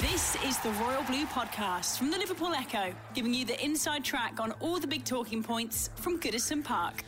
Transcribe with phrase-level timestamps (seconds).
[0.00, 4.40] This is the Royal Blue Podcast from the Liverpool Echo, giving you the inside track
[4.40, 7.04] on all the big talking points from Goodison Park.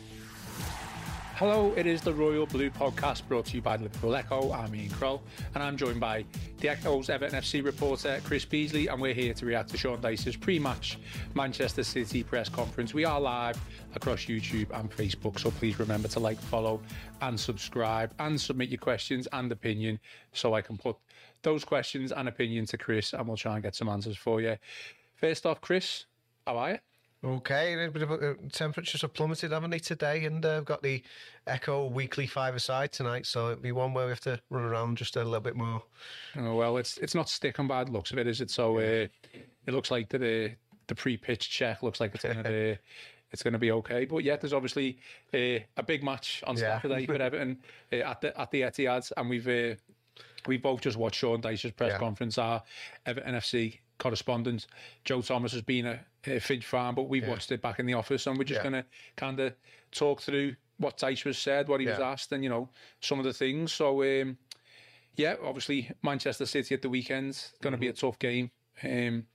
[1.35, 4.51] Hello, it is the Royal Blue Podcast brought to you by the Liverpool Echo.
[4.51, 5.23] I'm Ian Croll,
[5.55, 6.23] and I'm joined by
[6.59, 10.35] the Echo's Everton FC reporter Chris Beesley, and we're here to react to Sean Dyche's
[10.35, 10.99] pre-match
[11.33, 12.93] Manchester City press conference.
[12.93, 13.59] We are live
[13.95, 16.79] across YouTube and Facebook, so please remember to like, follow,
[17.21, 19.99] and subscribe, and submit your questions and opinion,
[20.31, 20.97] so I can put
[21.43, 24.57] those questions and opinion to Chris, and we'll try and get some answers for you.
[25.15, 26.05] First off, Chris,
[26.47, 26.77] how are you?
[27.25, 30.25] Okay, a bit of uh, temperatures have plummeted, haven't they, today?
[30.25, 31.01] And uh, I've got the
[31.47, 35.15] Echo weekly five-a-side tonight, so it'll be one where we have to run around just
[35.15, 35.81] a little bit more.
[36.37, 38.49] Oh, well, it's it's not sticking by the looks of it, is it?
[38.51, 40.51] So uh, it looks like the
[40.87, 42.75] the pre-pitch check looks like it's gonna uh,
[43.31, 44.03] it's gonna be okay.
[44.03, 44.97] But yeah, there's obviously
[45.33, 46.81] uh, a big match on Yeah.
[46.81, 47.57] Saturday for Everton
[47.93, 49.75] uh, at the at the Etihad, and we've uh,
[50.47, 51.97] we both just watched Sean Dyche's press Yeah.
[51.99, 52.37] conference.
[52.37, 52.63] Our
[53.05, 54.67] Everton FC correspondent
[55.05, 57.93] Joe Thomas has been a, uh, Finch Farm, but we've watched it back in the
[57.93, 58.63] office, and we're just Yeah.
[58.63, 59.55] gonna kind of
[59.91, 62.69] talk through what Dyche was said, what he was asked, and you know
[63.01, 63.71] some of the things.
[63.73, 64.03] So.
[64.21, 64.37] Um,
[65.15, 67.91] yeah, obviously Manchester City at the weekend going to be Mm-hmm.
[68.07, 68.49] a tough game.
[68.81, 69.27] Um,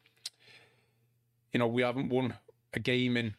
[1.52, 2.34] you know, we haven't won
[2.74, 3.36] a game in,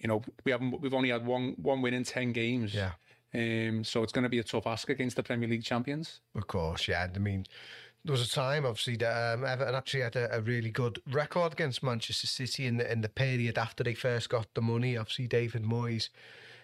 [0.00, 0.80] you know, we haven't.
[0.80, 2.74] We've only had one one win in ten games.
[2.74, 2.92] Yeah.
[3.34, 6.20] Um, so it's going to be a tough ask against the Premier League champions.
[6.34, 7.08] Of course, yeah.
[7.14, 7.44] I mean,
[8.04, 11.52] there was a time, obviously, that um, Everton actually had a, a really good record
[11.52, 14.96] against Manchester City in the in the period after they first got the money.
[14.96, 16.08] Obviously, David Moyes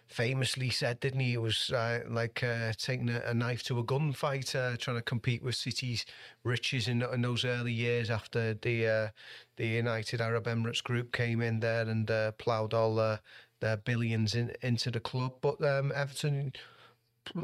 [0.06, 1.32] famously said, didn't he?
[1.32, 5.02] It was uh, like uh, taking a, a knife to a gunfight, uh, trying to
[5.02, 6.04] compete with City's
[6.44, 9.08] riches in, in those early years after the uh,
[9.56, 13.18] the United Arab Emirates group came in there and uh, ploughed all uh,
[13.62, 15.32] their billions in, into the club.
[15.40, 16.52] But um, Everton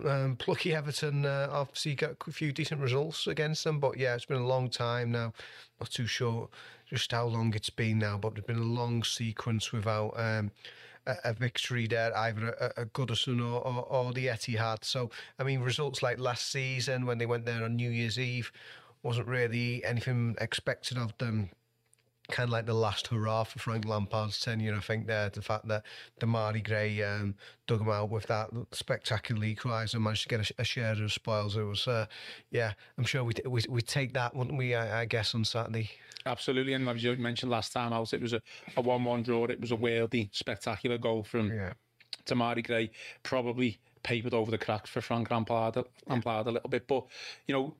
[0.04, 4.24] um, plucky Everton uh, obviously got a few decent results against them, but yeah, it's
[4.24, 5.32] been a long time now.
[5.80, 6.48] Not too sure
[6.86, 10.50] just how long it's been now, but there's been a long sequence without um,
[11.06, 14.84] a, a victory there, either at at Goodison or, or, or the Etihad.
[14.84, 18.52] So, I mean, results like last season when they went there on New Year's Eve
[19.02, 21.50] wasn't really anything expected of them
[22.30, 24.74] kind of like the last hurrah for Frank Lampard's tenure.
[24.74, 25.84] I think there the fact that
[26.20, 27.34] Demarai Gray um,
[27.66, 31.12] dug him out with that spectacular equaliser and managed to get a, a share of
[31.12, 31.56] spoils.
[31.56, 32.06] It was, uh,
[32.50, 34.74] yeah, I'm sure we we we take that, wouldn't we?
[34.74, 35.90] I, I guess on Saturday.
[36.26, 38.42] Absolutely, and as you mentioned last time out, it was a,
[38.76, 39.44] a one-one draw.
[39.46, 41.72] It was a worldy, spectacular goal from Yeah.
[42.26, 42.90] Demarai Gray
[43.22, 46.86] probably papered over the cracks for Frank Lampard, Lampard a little bit.
[46.86, 47.06] But
[47.46, 47.74] you know,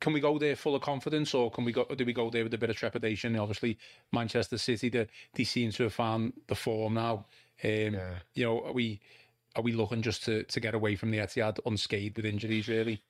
[0.00, 1.84] can we go there full of confidence, or can we go?
[1.84, 3.36] Do we go there with a bit of trepidation?
[3.36, 3.78] Obviously,
[4.12, 7.26] Manchester City, they, they seem to have found the form now.
[7.62, 7.96] Um,
[8.34, 9.00] You know, are we
[9.56, 12.68] are we looking just to to get away from the Etihad unscathed with injuries?
[12.68, 13.02] Really?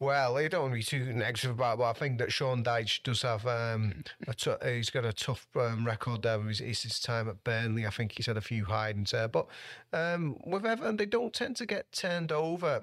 [0.00, 2.62] Well, you don't want to be too negative about it, but I think that Sean
[2.62, 6.58] Dyche does have um, a t- he's got a tough um, record there with his,
[6.60, 7.84] his his time at Burnley.
[7.84, 9.48] I think he's had a few hidings there, but
[9.92, 12.82] um, with Everton, they don't tend to get turned over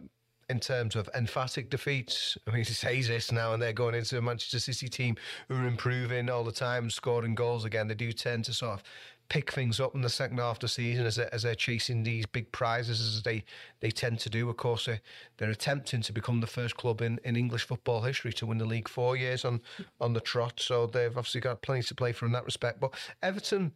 [0.50, 2.38] in terms of emphatic defeats.
[2.47, 5.15] I mean, he says this now, and they're going into a Manchester City team
[5.47, 7.88] who are improving all the time, scoring goals again.
[7.88, 8.83] They do tend to sort of
[9.27, 12.03] pick things up in the second half of the season as they're, as they're chasing
[12.03, 13.44] these big prizes as they,
[13.80, 14.50] they tend to do.
[14.50, 15.01] Of course, they,
[15.38, 18.65] they're attempting to become the first club in, in English football history to win the
[18.65, 19.62] league four years on,
[20.00, 20.59] on the trot.
[20.59, 22.80] So they've obviously got plenty to play for in that respect.
[22.80, 22.94] But
[23.24, 23.71] Everton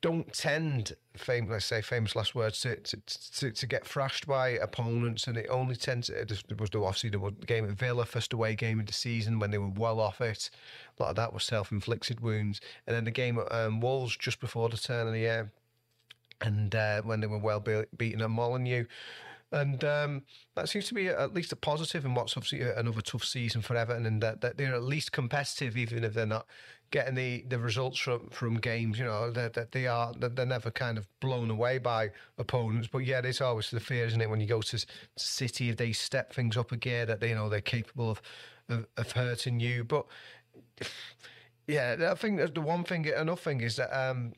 [0.00, 4.50] don't tend, famous, let's say famous last words, to, to, to, to get thrashed by
[4.50, 6.06] opponents, and it only tends.
[6.06, 9.38] To, there was the, obviously the game at Villa, first away game of the season
[9.38, 10.50] when they were well off it.
[10.98, 14.40] A lot of that was self-inflicted wounds, and then the game at um, Wolves just
[14.40, 15.50] before the turn of the year,
[16.40, 18.84] and uh, when they were well be- beaten at Molineux.
[19.50, 20.22] And um,
[20.56, 23.76] that seems to be at least a positive in what's obviously another tough season for
[23.76, 26.46] Everton, and that, that they're at least competitive, even if they're not
[26.90, 28.98] getting the, the results from, from games.
[28.98, 32.88] You know that, that they are they're never kind of blown away by opponents.
[32.90, 34.86] But yeah, it's always the fear, isn't it, when you go to
[35.16, 38.22] City if they step things up a gear that they you know they're capable of
[38.68, 39.84] of, of hurting you.
[39.84, 40.06] But
[41.66, 44.32] yeah, I think the one thing, another thing is that um,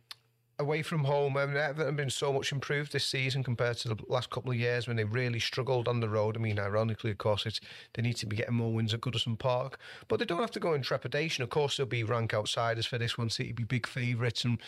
[0.60, 3.88] away from home, I mean, Everton have been so much improved this season compared to
[3.88, 6.36] the last couple of years when they really struggled on the road.
[6.36, 7.60] I mean, ironically, of course, it's
[7.94, 10.60] they need to be getting more wins at Goodison Park, but they don't have to
[10.60, 11.42] go in trepidation.
[11.42, 13.30] Of course, they'll be rank outsiders for this one.
[13.30, 14.58] City be big favourites and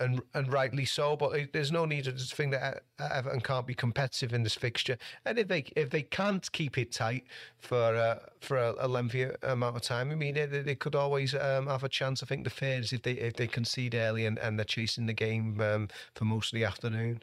[0.00, 1.16] and and rightly so.
[1.16, 4.98] But there's no need to think that Everton can't be competitive in this fixture.
[5.24, 7.24] And if they if they can't keep it tight
[7.58, 11.34] for uh, for a, a lengthy amount of time, I mean, they, they could always
[11.34, 12.22] um, have a chance.
[12.22, 15.06] I think the fear is if they if they concede early and, and they're chasing
[15.06, 17.22] the game um, for most of the afternoon.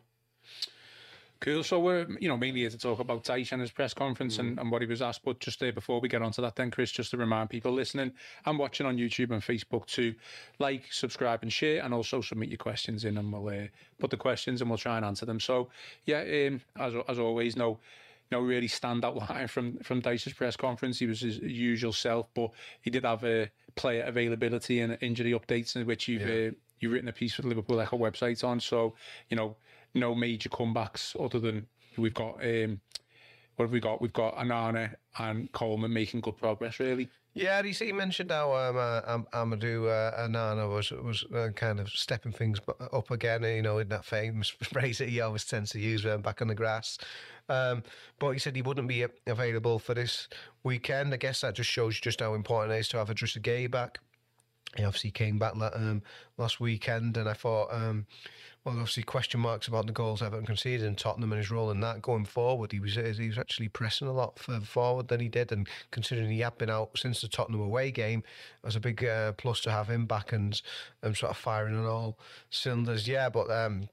[1.39, 1.63] Cool.
[1.63, 4.39] So we're, you know, mainly here to talk about Dyche and his press conference mm.
[4.39, 5.23] and, and what he was asked.
[5.23, 8.11] But just there before we get onto that, then Chris, just to remind people listening
[8.45, 10.15] and watching on YouTube and Facebook to
[10.57, 13.67] like, subscribe, and share, and also submit your questions in, and we'll uh,
[13.99, 15.39] put the questions and we'll try and answer them.
[15.39, 15.69] So
[16.05, 17.79] yeah, um, as as always, no.
[18.29, 20.99] No really standout line from from Dyche's press conference.
[20.99, 22.51] He was his usual self, but
[22.81, 26.49] he did have a player availability and injury updates, in which you've yeah.
[26.49, 28.59] uh, you've written a piece for the Liverpool Echo website on.
[28.59, 28.95] So,
[29.29, 29.57] you know,
[29.93, 32.43] no major comebacks other than we've got.
[32.43, 32.81] Um,
[33.55, 34.01] what have we got?
[34.01, 37.09] We've got Onana and Coleman making good progress, really.
[37.33, 41.89] Yeah, he, he mentioned how um, uh, Amadou uh, Onana was was uh, kind of
[41.89, 42.59] stepping things
[42.93, 46.21] up again, you know, in that famous phrase that he always tends to use um,
[46.21, 46.97] back on the grass.
[47.49, 47.83] Um,
[48.19, 50.27] but he said he wouldn't be available for this
[50.63, 51.13] weekend.
[51.13, 53.99] I guess that just shows just how important it is to have Idrissa Gueye back.
[54.77, 56.03] He obviously came back um,
[56.37, 58.05] last weekend, and I thought, um,
[58.63, 61.79] well, obviously question marks about the goals Everton conceded in Tottenham and his role in
[61.79, 62.71] that going forward.
[62.71, 66.29] He was he was actually pressing a lot further forward than he did, and considering
[66.29, 69.61] he had been out since the Tottenham away game, it was a big uh, plus
[69.61, 70.61] to have him back and
[71.01, 72.19] and sort of firing on all
[72.49, 73.07] cylinders.
[73.07, 73.89] Yeah, but um,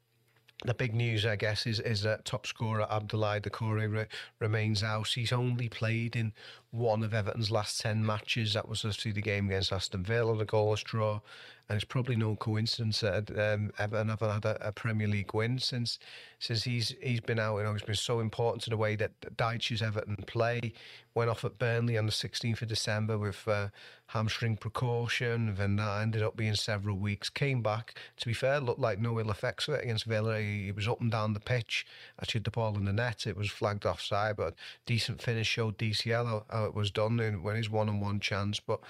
[0.65, 4.07] the big news, I guess, is is that top scorer Abdoulaye Doucouré re-
[4.39, 5.09] remains out.
[5.09, 6.33] He's only played in
[6.71, 8.55] one of Everton's last 10 matches.
[8.55, 11.21] That was obviously the game against Aston Villa, the goalless draw.
[11.69, 15.59] And it's probably no coincidence that um, Everton haven't had a, a, Premier League win
[15.59, 15.99] since
[16.39, 17.57] since he's he's been out.
[17.57, 20.75] You know, he's been so important to the way that Dyche's Everton play.
[21.15, 23.69] Went off at Burnley on the 16th of December with uh,
[24.07, 25.55] hamstring precaution.
[25.55, 27.31] Then that ended up being several weeks.
[27.31, 27.95] Came back.
[28.17, 30.41] To be fair, looked like no ill effects of it against Villa.
[30.41, 31.87] He, he was up and down the pitch.
[32.21, 33.27] Actually, the ball in the net.
[33.27, 34.55] It was flagged offside, but
[34.87, 38.61] decent finish showed DCL how it was done when his one on one chance.
[38.61, 38.81] But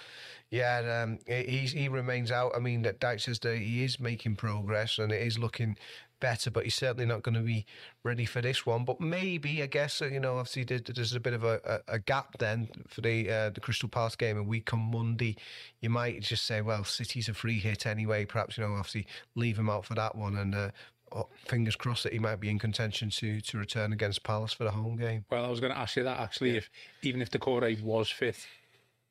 [0.50, 2.53] yeah, um, he he remains out.
[2.55, 5.77] I mean, that Dyche says that he is making progress and it is looking
[6.21, 7.67] better, but he's certainly not going to be
[8.03, 8.85] ready for this one.
[8.85, 12.39] But maybe, I guess, uh, you know, obviously there's a bit of a, a, gap
[12.39, 15.37] then for the uh, the Crystal Palace game a week on Monday.
[15.81, 18.25] You might just say, well, City's a free hit anyway.
[18.25, 20.55] Perhaps you know, obviously leave him out for that one and.
[20.55, 20.71] Uh,
[21.13, 24.65] oh, fingers crossed that he might be in contention to to return against Palace for
[24.65, 25.25] the home game.
[25.31, 26.53] Well, I was going to ask you that actually.
[26.53, 26.59] Yeah.
[26.59, 26.71] If
[27.03, 28.47] even if Doucouré was fifth,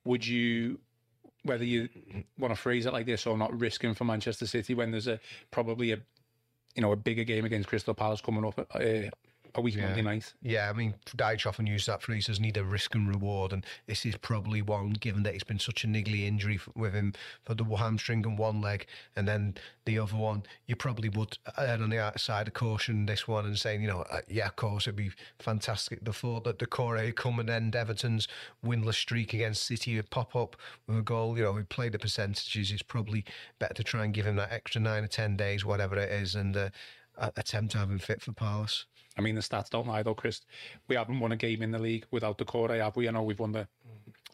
[0.05, 0.79] would you,
[1.43, 1.89] whether you
[2.37, 5.19] want to phrase it like this or not, risking for Manchester City when there's a
[5.51, 5.99] probably a,
[6.75, 8.81] you know, a bigger game against Crystal Palace coming up uh,
[9.55, 9.85] a week yeah.
[9.85, 10.33] Monday night.
[10.41, 13.65] Yeah, I mean, Dyche often used that phrase as need a risk and reward, and
[13.87, 17.53] this is probably one, given that it's been such a niggly injury with him for
[17.53, 19.55] the hamstring and one leg, and then
[19.85, 23.57] the other one, you probably would err on the side of caution this one and
[23.57, 26.03] saying, you know, uh, yeah, of course, it'd be fantastic.
[26.03, 28.27] The thought that Doucouré come and end Everton's
[28.65, 30.55] winless streak against City would pop up
[30.87, 33.23] with a goal, you know, we play the percentages, it's probably
[33.59, 36.35] better to try and give him that extra nine or 10 days, whatever it is,
[36.35, 36.69] and uh,
[37.17, 38.85] attempt to have him fit for Palace.
[39.17, 40.41] I mean, the stats don't lie though, Chris.
[40.87, 43.07] We haven't won a game in the league without Doucouré, have we?
[43.07, 43.67] I know we've won the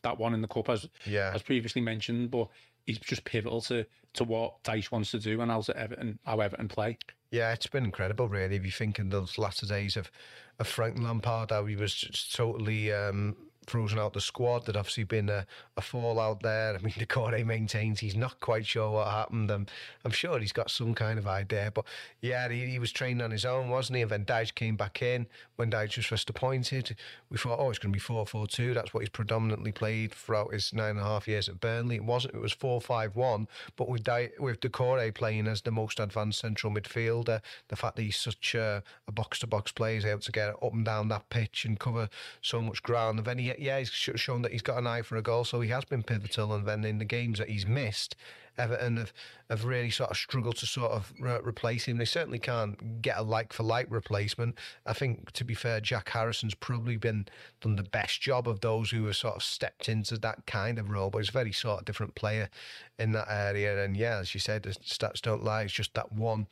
[0.01, 1.31] that one in the cup as yeah.
[1.33, 2.47] as previously mentioned, but
[2.85, 6.67] he's just pivotal to to what Dyche wants to do and how Everton how Everton
[6.67, 6.97] play.
[7.31, 8.55] Yeah, it's been incredible, really.
[8.55, 10.09] If you think in those latter days of,
[10.57, 13.35] of Frank Lampard, how he was just totally um,
[13.69, 14.65] frozen out the squad.
[14.65, 15.45] There'd obviously been a,
[15.77, 16.75] a fallout there.
[16.75, 19.51] I mean, Doucouré maintains he's not quite sure what happened.
[19.51, 19.67] I'm,
[20.03, 21.71] I'm sure he's got some kind of idea.
[21.73, 21.85] But
[22.21, 24.01] yeah, he, he was trained on his own, wasn't he?
[24.01, 26.95] And then Dyche came back in when Dyche was first appointed.
[27.29, 28.73] We thought, oh, it's going to be 4 4 2.
[28.73, 31.95] That's what he's predominantly played throughout his nine and a half years at Burnley.
[31.95, 33.47] It wasn't, it was 4 5 1.
[33.75, 38.03] But with, Di- with Doucouré playing as the most advanced central midfielder, the fact that
[38.03, 41.29] he's such a box to box player, he's able to get up and down that
[41.29, 42.09] pitch and cover
[42.41, 43.19] so much ground.
[43.19, 45.61] And then he, yeah, he's shown that he's got an eye for a goal, so
[45.61, 46.53] he has been pivotal.
[46.53, 48.15] And then in the games that he's missed,
[48.57, 49.13] Everton have,
[49.49, 51.97] have really sort of struggled to sort of re- replace him.
[51.97, 54.55] They certainly can't get a like for like replacement.
[54.85, 57.27] I think, to be fair, Jack Harrison's probably been
[57.61, 60.89] done the best job of those who have sort of stepped into that kind of
[60.89, 62.49] role, but he's a very sort of different player
[62.97, 63.83] in that area.
[63.83, 65.63] And yeah, as you said, the stats don't lie.
[65.63, 66.47] It's just that one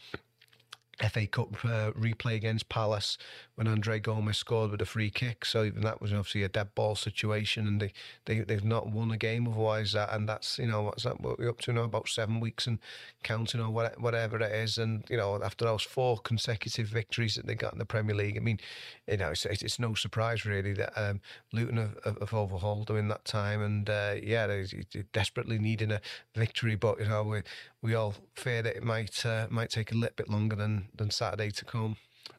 [1.10, 3.18] FA Cup uh, replay against Palace
[3.58, 5.44] when Andre Gomes scored with a free kick.
[5.44, 7.92] So even that was obviously a dead ball situation, and they,
[8.26, 9.94] they they've not won a game otherwise.
[9.94, 12.68] That and that's you know what's that what we're up to now about seven weeks
[12.68, 12.78] and
[13.24, 14.78] counting or whatever it is.
[14.78, 18.38] And you know after those four consecutive victories that they got in the Premier League,
[18.38, 18.60] I mean,
[19.08, 21.20] you know it's, it's no surprise really that um,
[21.52, 24.68] Luton have, have, overhauled them in that time, and uh, yeah, they're
[25.14, 26.00] desperately needing a
[26.36, 26.76] victory.
[26.76, 27.42] But you know we
[27.82, 31.10] we all fear that it might uh, might take a little bit longer than than
[31.10, 31.98] Saturday to come.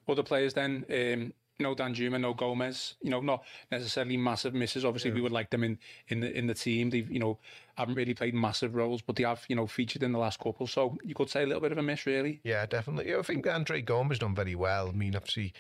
[0.09, 2.95] Other players then, um, no Danjuma, no Gomes.
[3.03, 4.85] You know, not necessarily massive misses.
[4.85, 5.17] Obviously, yeah.
[5.17, 5.79] we would like them in
[6.09, 6.91] in the in the team.
[6.91, 7.39] They've you know
[7.77, 10.67] haven't really played massive roles, but they have you know featured in the last couple.
[10.67, 12.41] So you could say a little bit of a miss, really.
[12.45, 13.11] Yeah, definitely.
[13.11, 14.89] Yeah, I think Andre Gomes done very well.
[14.89, 15.53] I mean, obviously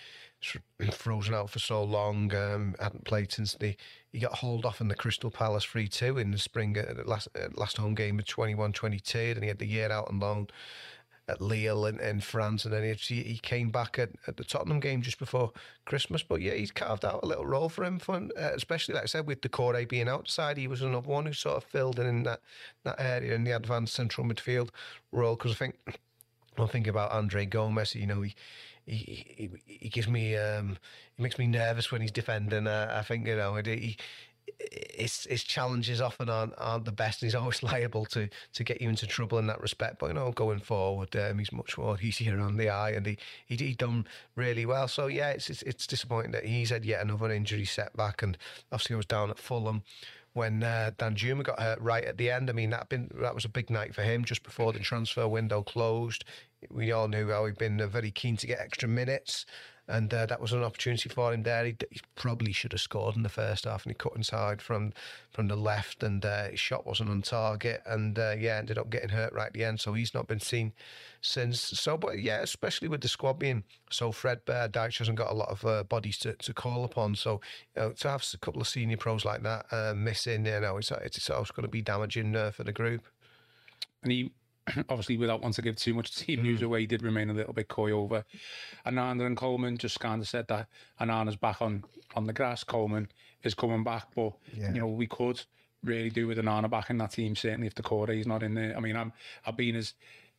[0.92, 2.32] frozen out for so long.
[2.34, 3.76] Um, hadn't played since the
[4.12, 7.04] he got hauled off in the Crystal Palace 3 2 in the spring at the
[7.04, 9.18] last, uh, last home game of 21 22.
[9.18, 10.48] And he had the year out on loan
[11.28, 14.80] at Lille in, in France, and then he, he came back at, at the Tottenham
[14.80, 15.52] game just before
[15.84, 16.22] Christmas.
[16.22, 19.06] But yeah, he's carved out a little role for him, for, uh, especially like I
[19.06, 20.56] said with Doucouré being outside.
[20.56, 22.40] He was another one who sort of filled in in that
[22.84, 24.70] that area in the advanced central midfield
[25.12, 25.36] role.
[25.36, 26.00] Because I think
[26.58, 27.94] I think about Andre Gomes.
[27.94, 28.34] You know, he
[28.86, 30.78] he he, he gives me um,
[31.16, 32.66] he makes me nervous when he's defending.
[32.66, 33.96] Uh, I think you know he
[34.94, 37.22] his his challenges often aren't aren't the best.
[37.22, 39.98] And he's always liable to to get you into trouble in that respect.
[39.98, 43.18] But you know, going forward, um, he's much more easier on the eye, and he
[43.46, 44.88] he, he done really well.
[44.88, 48.36] So yeah, it's, it's, it's disappointing that he's had yet another injury setback, and
[48.72, 49.82] obviously I was down at Fulham
[50.34, 52.50] when uh, Danjuma got hurt right at the end.
[52.50, 55.26] I mean, that been that was a big night for him just before the transfer
[55.26, 56.24] window closed.
[56.70, 59.46] We all knew how he'd been uh, very keen to get extra minutes
[59.88, 61.64] and uh, that was an opportunity for him there.
[61.64, 64.92] He, he, probably should have scored in the first half, and he cut inside from
[65.30, 68.90] from the left, and uh, his shot wasn't on target, and uh, yeah, ended up
[68.90, 69.80] getting hurt right at the end.
[69.80, 70.72] So he's not been seen
[71.22, 71.60] since.
[71.60, 75.48] So, but yeah, especially with the squad being so threadbare, Dyche hasn't got a lot
[75.48, 77.14] of uh, bodies to, to call upon.
[77.14, 77.40] So
[77.74, 80.76] you know, to have a couple of senior pros like that uh, missing, you know,
[80.76, 83.06] it's it's always going to be damaging uh, for the group.
[84.02, 84.30] And he
[84.88, 86.64] obviously without wanting to give too much team news mm.
[86.64, 88.24] away, did remain a little bit coy over
[88.86, 89.76] Onana and Coleman.
[89.76, 90.68] Just kind of said that
[91.00, 91.84] Onana's back on
[92.14, 92.64] on the grass.
[92.64, 93.08] Coleman
[93.42, 94.72] is coming back, but yeah.
[94.72, 95.42] you know we could
[95.84, 97.36] really do with Onana back in that team.
[97.36, 98.76] Certainly if the Doucouré is not in there.
[98.76, 99.12] I mean, I'm
[99.46, 99.94] I've been as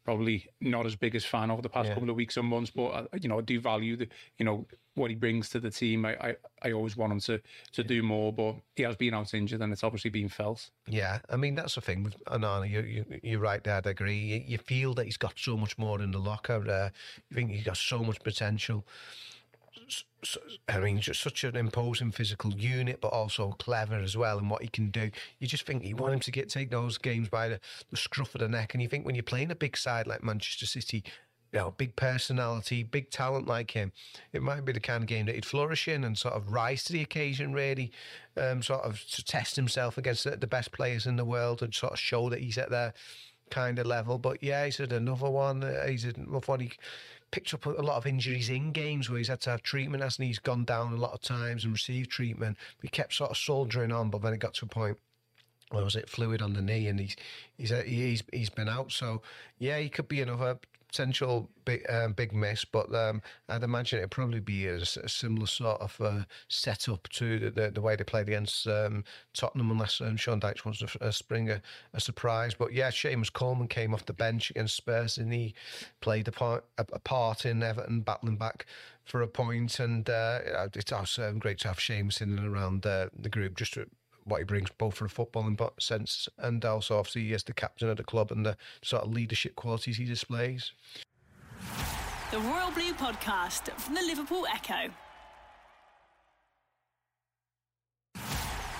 [0.09, 1.93] probably not as big as fan over the past yeah.
[1.93, 4.07] couple of weeks and months, but I, uh, you know I do value the
[4.39, 6.03] you know what he brings to the team.
[6.03, 7.39] I I, I always want him to
[7.73, 10.71] to do more, but he has been out injured and it's obviously been felt.
[10.87, 12.67] Yeah, I mean that's the thing with Onana.
[12.67, 13.81] You, you you're right there.
[13.85, 14.17] I agree.
[14.17, 16.67] You, you, feel that he's got so much more in the locker.
[16.67, 16.89] Uh,
[17.29, 18.87] you think he's got so much potential.
[20.67, 24.61] I mean, just such an imposing physical unit, but also clever as well, and what
[24.61, 25.11] he can do.
[25.39, 27.59] You just think you want him to get take those games by the,
[27.89, 30.23] the scruff of the neck, and you think when you're playing a big side like
[30.23, 31.03] Manchester City,
[31.51, 33.91] you know, big personality, big talent like him,
[34.33, 36.83] it might be the kind of game that he'd flourish in and sort of rise
[36.83, 37.91] to the occasion, really,
[38.37, 41.93] um, sort of to test himself against the, best players in the world and sort
[41.93, 42.93] of show that he's at their
[43.49, 44.17] kind of level.
[44.17, 45.63] But yeah, he's had another one.
[45.63, 46.59] Uh, he's had another one.
[46.59, 46.71] He,
[47.31, 50.23] picked up a lot of injuries in games where he's had to have treatment, hasn't
[50.23, 50.27] he?
[50.27, 52.57] He's gone down a lot of times and received treatment.
[52.81, 54.97] He kept sort of soldiering on, but then it got to a point
[55.71, 57.15] where was it fluid on the knee, and he's
[57.57, 58.91] he's he's he's been out.
[58.91, 59.21] So
[59.59, 60.57] yeah, he could be another
[60.89, 65.47] potential big um, big miss, but um, I'd imagine it'd probably be a, a similar
[65.47, 69.03] sort of uh, setup to the, the, the, way they played against um,
[69.33, 71.61] Tottenham, unless um, Sean Dyche wants to uh, spring a,
[71.93, 72.53] a, surprise.
[72.55, 75.53] But yeah, Seamus Coleman came off the bench against Spurs, and he
[76.01, 78.65] played a part, a, a part in Everton battling back
[79.05, 79.79] for a point.
[79.79, 80.39] and uh,
[80.73, 83.87] it's also great to have Seamus in and around uh, the group just to
[84.25, 87.89] what he brings both for a footballing sense and also obviously he is the captain
[87.89, 90.71] of the club and the sort of leadership qualities he displays.
[92.31, 94.93] The Royal Blue Podcast from the Liverpool Echo.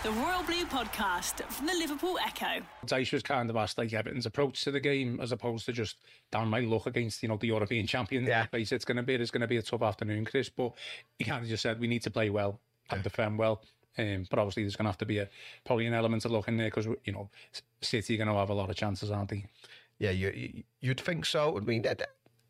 [0.02, 2.64] The Royal Blue Podcast from the Liverpool Echo.
[2.86, 5.98] Dyche was kind of asked like Everton's approach to the game as opposed to just
[6.32, 8.24] down my luck against you know the European champion.
[8.24, 10.48] Yeah, it's going to be it's going to be a tough afternoon, Chris.
[10.48, 10.72] But
[11.18, 13.62] he kind of just said we need to play well and defend well.
[14.00, 15.28] Um, but obviously, there's going to have to be a
[15.66, 17.30] probably an element of luck in there because you know
[17.82, 19.46] City are going to have a lot of chances, aren't they?
[20.00, 21.58] Yeah, you, you'd think so.
[21.58, 22.02] I mean, that,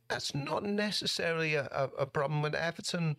[0.07, 3.17] that's not necessarily a, a, problem with Everton.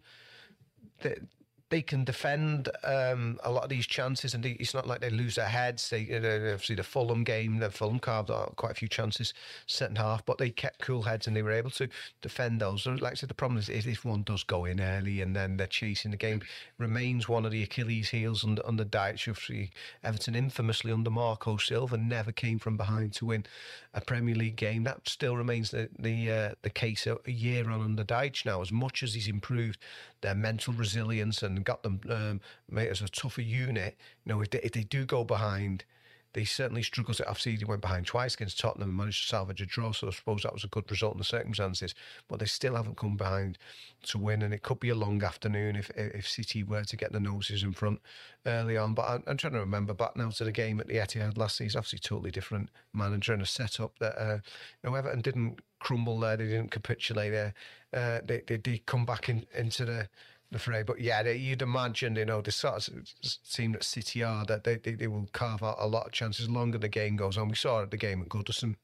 [1.71, 5.09] They can defend um, a lot of these chances, and they, it's not like they
[5.09, 5.89] lose their heads.
[5.89, 9.33] They uh, obviously the Fulham game, the Fulham carved out quite a few chances
[9.67, 11.89] second half, but they kept cool heads and they were able to
[12.23, 12.87] defend those.
[12.87, 15.57] Like I said, the problem is, is if one does go in early and then
[15.57, 16.43] they're chasing the game,
[16.77, 19.29] remains one of the Achilles heels under under Dyche.
[19.29, 19.71] Obviously,
[20.03, 23.47] Everton infamously under Marco Silva never came from behind to win
[23.95, 24.83] a Premier League game.
[24.85, 28.61] That still remains the the uh, the case a, a year on under Dyche now.
[28.61, 29.79] As much as he's improved
[30.21, 34.50] their mental resilience and got them um, made as a tougher unit, you know, if
[34.50, 35.85] they, if they do go behind
[36.33, 37.29] they certainly struggled to.
[37.29, 39.93] Obviously, they went behind twice against Tottenham and managed to salvage a draw.
[39.93, 41.95] So I suppose that was a good result in the circumstances.
[42.29, 43.59] But they still haven't come behind
[44.05, 47.12] to win, and it could be a long afternoon if if City were to get
[47.12, 48.00] the noses in front
[48.47, 48.95] early on.
[48.95, 51.57] But I'm, I'm trying to remember back now to the game at the Etihad last
[51.57, 51.79] season.
[51.79, 54.39] Obviously, totally different manager and a setup that uh,
[54.83, 56.37] you know Everton didn't crumble there.
[56.37, 57.55] They didn't capitulate there.
[57.93, 60.09] Uh, they they did come back in, into the
[60.51, 60.83] the fray.
[60.83, 63.05] But yeah, they, you'd imagine, you know, the sort of
[63.53, 66.49] team that City are, that they, they, they will carve out a lot of chances
[66.49, 67.49] longer the game goes on.
[67.49, 68.77] We saw it at the game at Goodison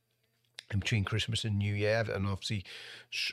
[0.73, 2.65] in between Christmas and New Year, and obviously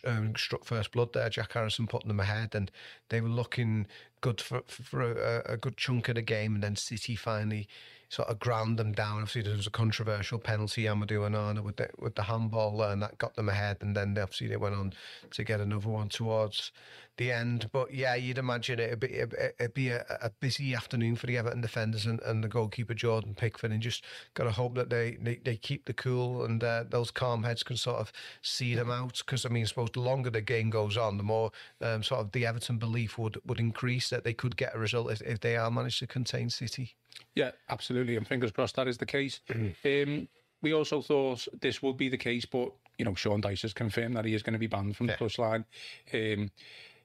[0.05, 1.29] um, struck first blood there.
[1.29, 2.71] Jack Harrison putting them ahead, and
[3.09, 3.87] they were looking
[4.21, 6.55] good for, for a, a good chunk of the game.
[6.55, 7.67] And then City finally
[8.13, 9.23] sort of ground them down.
[9.23, 13.17] Obviously, there was a controversial penalty, Amadou Onana with the, with the handball, and that
[13.17, 13.77] got them ahead.
[13.81, 14.93] And then obviously they went on
[15.31, 16.71] to get another one towards
[17.17, 17.69] the end.
[17.71, 21.61] But yeah, you'd imagine it'd be, it'd be a, a busy afternoon for the Everton
[21.61, 24.05] defenders and, and the goalkeeper Jordan Pickford, and just
[24.35, 27.63] got to hope that they, they, they keep the cool and uh, those calm heads
[27.63, 28.11] can sort of
[28.43, 29.23] see them out.
[29.25, 31.51] Because I mean, I suppose the longer the game goes on, the more
[31.81, 35.11] um, sort of the Everton belief would would increase that they could get a result
[35.11, 36.95] if, if they are managed to contain City.
[37.35, 39.39] Yeah, absolutely, and fingers crossed that is the case.
[39.85, 40.27] um,
[40.61, 44.15] we also thought this would be the case, but you know, Sean Dyche has confirmed
[44.15, 45.15] that he is going to be banned from Yeah.
[45.17, 45.65] the touchline.
[46.13, 46.51] Um,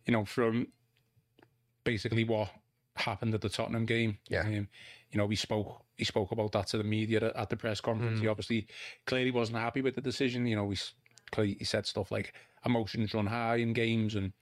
[0.05, 0.69] you know, from
[1.85, 2.51] basically what
[2.97, 4.19] happened at the Tottenham game.
[4.29, 4.43] Yeah.
[4.43, 4.69] Um,
[5.11, 7.81] you know, we spoke he spoke about that to the media at, at the press
[7.81, 8.21] conference.
[8.21, 8.67] He obviously
[9.07, 10.47] clearly wasn't happy with the decision.
[10.47, 10.73] You know,
[11.33, 12.35] clearly he said stuff like
[12.67, 14.33] emotions run high in games, and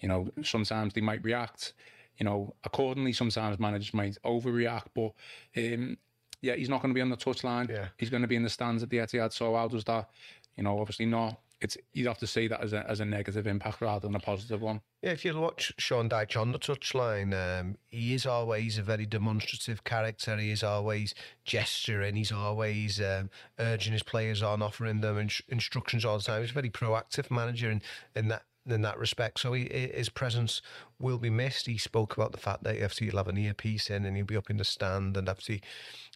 [0.00, 1.74] you know sometimes they might react.
[2.18, 5.12] You know, accordingly, sometimes managers might overreact, but
[5.56, 5.96] um,
[6.40, 7.68] yeah, he's not going to be on the touchline.
[7.68, 7.88] Yeah.
[7.98, 9.32] He's going to be in the stands at the Etihad.
[9.32, 10.10] So how does that?
[10.56, 11.40] You know, obviously not.
[11.60, 14.20] It's you'd have to see that as a as a negative impact rather than a
[14.20, 14.82] positive one.
[15.02, 19.06] Yeah, if you watch Sean Dyche on the touchline, um, he is always a very
[19.06, 20.36] demonstrative character.
[20.36, 22.16] He is always gesturing.
[22.16, 26.42] He's always um, urging his players on, offering them in- instructions all the time.
[26.42, 27.82] He's a very proactive manager in,
[28.14, 29.40] in that in that respect.
[29.40, 30.62] So he, his presence
[30.98, 31.66] will be missed.
[31.66, 34.36] He spoke about the fact that obviously he'll have an earpiece in and he'll be
[34.36, 35.62] up in the stand, and obviously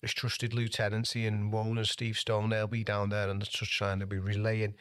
[0.00, 3.98] his trusted lieutenants Ian Woan and Steve Stone they'll be down there on the touchline.
[3.98, 4.74] They'll be relaying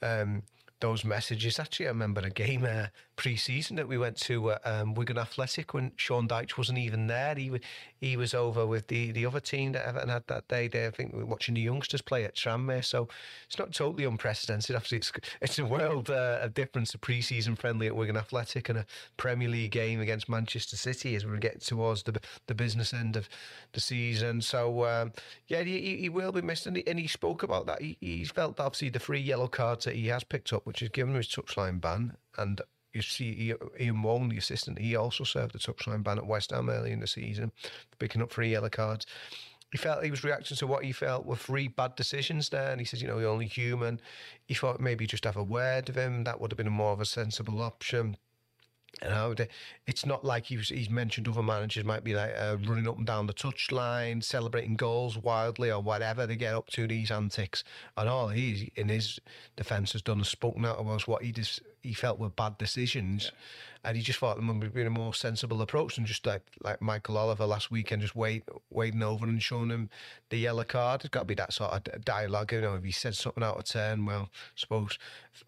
[0.00, 0.42] um,
[0.80, 1.58] those messages.
[1.58, 5.72] Actually, I remember a game uh, pre-season that we went to uh, um, Wigan Athletic
[5.72, 7.34] when Sean Dyche wasn't even there.
[7.34, 7.50] He
[8.02, 10.66] he was over with the, the other team that Everton had that day.
[10.66, 12.84] There, I think we were watching the youngsters play at Tranmere.
[12.84, 13.06] So
[13.46, 14.74] it's not totally unprecedented.
[14.74, 16.92] Obviously, it's it's a world uh, of difference.
[16.94, 18.86] A pre-season friendly at Wigan Athletic and a
[19.16, 23.28] Premier League game against Manchester City as we get towards the the business end of
[23.72, 24.40] the season.
[24.40, 25.12] So um,
[25.46, 27.80] yeah, he, he- will be missed, and he, and he spoke about that.
[27.80, 30.88] He, he felt obviously the three yellow cards that he has picked up, which has
[30.90, 32.60] given him his touchline ban, and
[32.92, 36.68] you see Ian Woan, the assistant, he also served a touchline ban at West Ham
[36.68, 37.52] early in the season,
[37.98, 39.06] picking up three yellow cards.
[39.70, 42.80] He felt he was reacting to what he felt were three bad decisions there, and
[42.80, 44.00] he says, you know, you're only human.
[44.44, 46.24] He thought maybe just have a word with him.
[46.24, 48.18] That would have been more of a sensible option.
[49.02, 49.34] You know,
[49.86, 52.98] it's not like he was, he's mentioned other managers might be like uh, running up
[52.98, 57.64] and down the touchline, celebrating goals wildly or whatever they get up to these antics.
[57.96, 59.18] And all he, in his
[59.56, 63.32] defence, has done is spoken out about what he dis, he felt were bad decisions.
[63.84, 66.42] And he just thought there would have been a more sensible approach than just like
[66.62, 69.90] like Michael Oliver last weekend, just wait, wading over and showing him
[70.30, 71.00] the yellow card.
[71.00, 72.52] It's got to be that sort of dialogue.
[72.52, 74.98] You know, if he said something out of turn, well, I suppose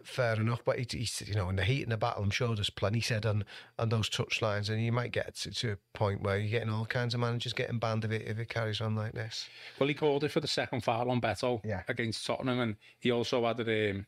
[0.03, 0.65] fair enough.
[0.65, 3.01] But he, he you know, in the heat of the battle, I'm sure there's plenty
[3.01, 3.45] said on
[3.79, 6.71] on those touch lines, and you might get to, to a point where you're getting
[6.75, 9.49] all kinds of managers getting banned if it if it carries on like this.
[9.79, 11.83] Well, he called it for the second foul on Beto Yeah.
[11.87, 14.07] against Tottenham, and he also added um,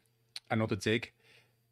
[0.51, 1.12] another dig.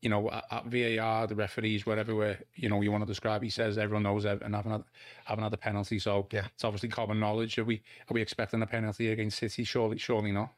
[0.04, 0.28] You know,
[0.66, 4.54] VAR, the referees, whatever you know you want to describe, he says everyone knows and
[4.54, 4.84] haven't had,
[5.24, 5.98] haven't had a penalty.
[5.98, 6.46] So Yeah.
[6.54, 7.58] it's obviously common knowledge.
[7.58, 7.76] Are we
[8.10, 9.64] are we expecting a penalty against City?
[9.64, 10.50] Surely, surely not.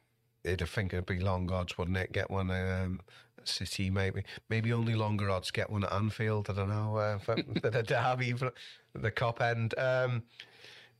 [0.45, 2.11] I'd think it'd be long odds, wouldn't it?
[2.11, 2.99] Get one um,
[3.45, 4.23] City, maybe.
[4.49, 6.49] Maybe only longer odds get one at Anfield.
[6.49, 8.51] I don't know uh, for, for the derby, for
[8.93, 9.77] the Kop end.
[9.77, 10.23] Um,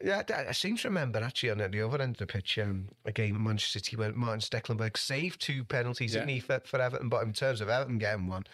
[0.04, 2.90] yeah, I, I seem to remember actually on the other end of the pitch, um,
[3.06, 6.36] a game at Manchester City where Maarten Stekelenburg saved two penalties, didn't Yeah.
[6.36, 7.10] he, for, for Everton?
[7.10, 8.46] But in terms of Everton getting one,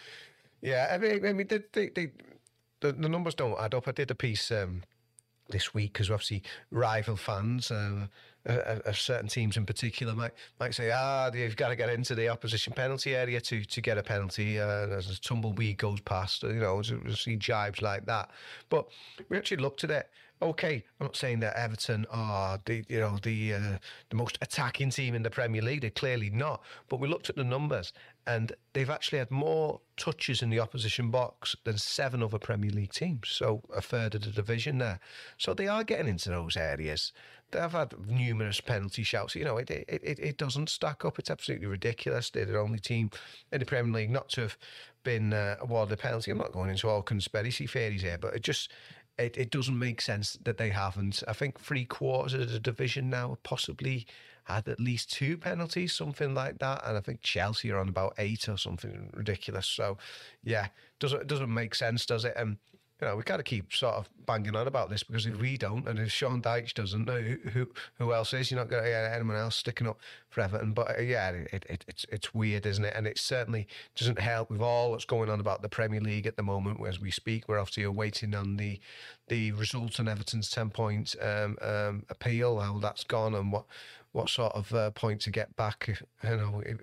[0.60, 2.12] yeah, I mean, I mean they, they, they
[2.80, 3.88] the, the numbers don't add up.
[3.88, 4.82] I did a piece um,
[5.50, 8.08] this week because obviously rival fans um,
[8.46, 12.28] of certain teams in particular might might say, ah, you've got to get into the
[12.28, 14.58] opposition penalty area to to get a penalty.
[14.60, 18.30] Uh, as a tumbleweed goes past, you know, see jibes like that.
[18.68, 18.88] But
[19.28, 20.10] we actually looked at it
[20.44, 23.78] okay, I'm not saying that Everton are the you know the uh,
[24.10, 25.80] the most attacking team in the Premier League.
[25.80, 26.62] They're clearly not.
[26.88, 27.92] But we looked at the numbers,
[28.26, 32.92] and they've actually had more touches in the opposition box than seven other Premier League
[32.92, 33.28] teams.
[33.28, 35.00] So a third of the division there.
[35.38, 37.12] So they are getting into those areas.
[37.50, 39.34] They've had numerous penalty shouts.
[39.34, 41.18] You know, it it, it, it doesn't stack up.
[41.18, 42.30] It's absolutely ridiculous.
[42.30, 43.10] They're the only team
[43.50, 44.58] in the Premier League not to have
[45.04, 46.30] been uh, awarded a penalty.
[46.30, 48.72] I'm not going into all conspiracy theories here, but it just
[49.18, 51.22] it, it doesn't make sense that they haven't.
[51.28, 54.06] I think three quarters of the division now possibly
[54.44, 56.82] had at least two penalties, something like that.
[56.84, 59.66] And I think Chelsea are on about eight or something ridiculous.
[59.66, 59.98] So,
[60.42, 62.34] yeah, doesn't doesn't make sense, does it?
[62.36, 62.58] Um,
[63.00, 65.56] you know, we got to keep sort of banging on about this because if we
[65.56, 68.50] don't, and if Sean Dyche doesn't, who who, who else is?
[68.50, 70.72] You're not going to get anyone else sticking up for Everton.
[70.72, 72.94] But uh, yeah, it, it, it's it's weird, isn't it?
[72.96, 76.36] And it certainly doesn't help with all that's going on about the Premier League at
[76.36, 76.78] the moment.
[76.86, 78.78] As we speak, we're obviously waiting on the
[79.28, 83.64] the results on Everton's ten point um, um, appeal, how that's gone, and what
[84.14, 86.78] what sort of uh, point to get back, if, you know, if,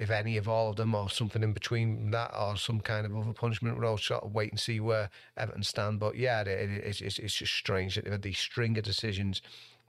[0.00, 3.16] if any of all of them, or something in between that, or some kind of
[3.16, 3.78] other punishment.
[3.78, 6.00] We'll sort of wait and see where Everton stand.
[6.00, 8.82] But yeah, it, it, it's, it's, it's just strange that they've had these string of
[8.82, 9.42] decisions,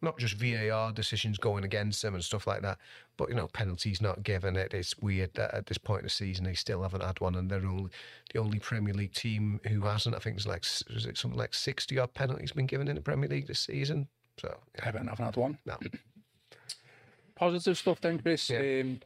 [0.03, 2.77] not just VAR decisions going against them and stuff like that,
[3.17, 4.55] but you know, penalties not given.
[4.55, 7.33] It it's weird that at this point in the season they still haven't had one,
[7.33, 7.89] and they're only
[8.31, 10.15] the only Premier League team who hasn't.
[10.15, 13.01] I think it's like is it something like sixty odd penalties been given in the
[13.01, 14.09] Premier League this season.
[14.37, 14.87] So yeah.
[14.87, 15.57] Everton haven't had one.
[15.65, 15.77] No.
[17.43, 18.49] positive stuff then, Chris.
[18.49, 18.81] Yeah.
[18.81, 18.99] Um,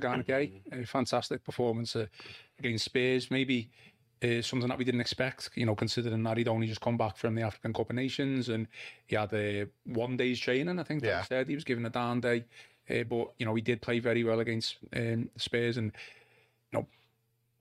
[0.00, 2.06] Gana Gueye, a fantastic performance uh,
[2.58, 3.30] against Spurs.
[3.30, 3.68] Maybe
[4.22, 7.16] uh, something that we didn't expect, you know, considering that he'd only just come back
[7.16, 8.68] from the African Cup of Nations and
[9.06, 11.20] he had a uh, one day's training, I think yeah.
[11.20, 11.48] he said.
[11.48, 12.44] He was given a down day.
[12.88, 15.90] Uh, but, you know, he did play very well against um, Spurs and,
[16.70, 16.86] you know,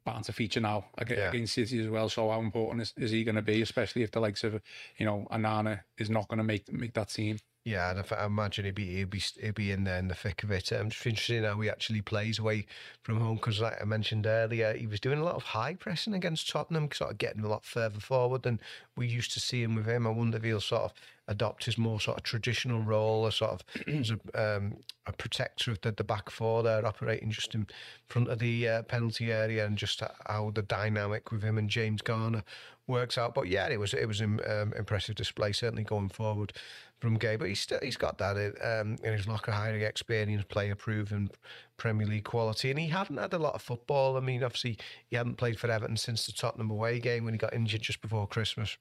[0.06, 1.66] bound to feature now against yeah.
[1.66, 2.08] City as well.
[2.10, 4.62] So how important is, is he going to be, especially if the likes of,
[4.98, 7.40] you know, Onana is not going to make make that team?
[7.66, 10.44] Yeah, and I imagine he'd be he'd be he'd be in there in the thick
[10.44, 10.72] of it.
[10.72, 12.68] I'm just interested in how he actually plays away
[13.02, 16.14] from home because, like I mentioned earlier, he was doing a lot of high pressing
[16.14, 18.60] against Tottenham, sort of getting a lot further forward than
[18.96, 20.06] we used to see him with him.
[20.06, 20.94] I wonder if he'll sort of
[21.28, 24.76] adopt his more sort of traditional role, a sort of as a, um,
[25.08, 27.66] a protector of the, the back four there, operating just in
[28.10, 32.04] front of the uh, penalty area, and just how the dynamic with him and James
[32.04, 32.44] Garner
[32.86, 33.34] works out.
[33.34, 36.54] But yeah, it was it was an um, impressive display, certainly going forward
[37.00, 40.48] from Gueye, but he's still he's got that in, um, in his locker, highly experienced
[40.48, 41.30] player, proven
[41.78, 44.18] Premier League quality, and he hadn't had a lot of football.
[44.18, 44.78] I mean, obviously
[45.08, 48.02] he hadn't played for Everton since the Tottenham away game when he got injured just
[48.02, 48.78] before Christmas.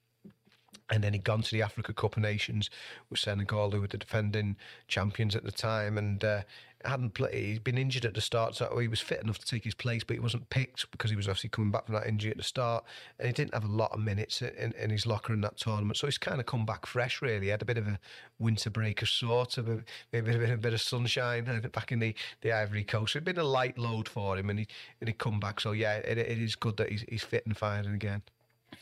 [0.91, 2.69] And then he'd gone to the Africa Cup of Nations
[3.09, 4.55] with Senegal, who were the defending
[4.87, 5.97] champions at the time.
[5.97, 6.41] And uh,
[6.87, 7.33] hadn't played.
[7.33, 10.03] He'd been injured at the start, so he was fit enough to take his place,
[10.03, 12.43] but he wasn't picked because he was obviously coming back from that injury at the
[12.43, 12.83] start,
[13.19, 15.97] and he didn't have a lot of minutes in, in his locker in that tournament.
[15.97, 17.21] So he's kind of come back fresh.
[17.21, 17.99] Really, he had a bit of a
[18.39, 21.91] winter break of sort of a, maybe a bit, a bit of sunshine uh, back
[21.91, 23.13] in the, the Ivory Coast.
[23.13, 24.67] So It'd been a light load for him, and he
[24.99, 25.59] and he come back.
[25.59, 28.23] So yeah, it, it is good that he's, he's fit and firing again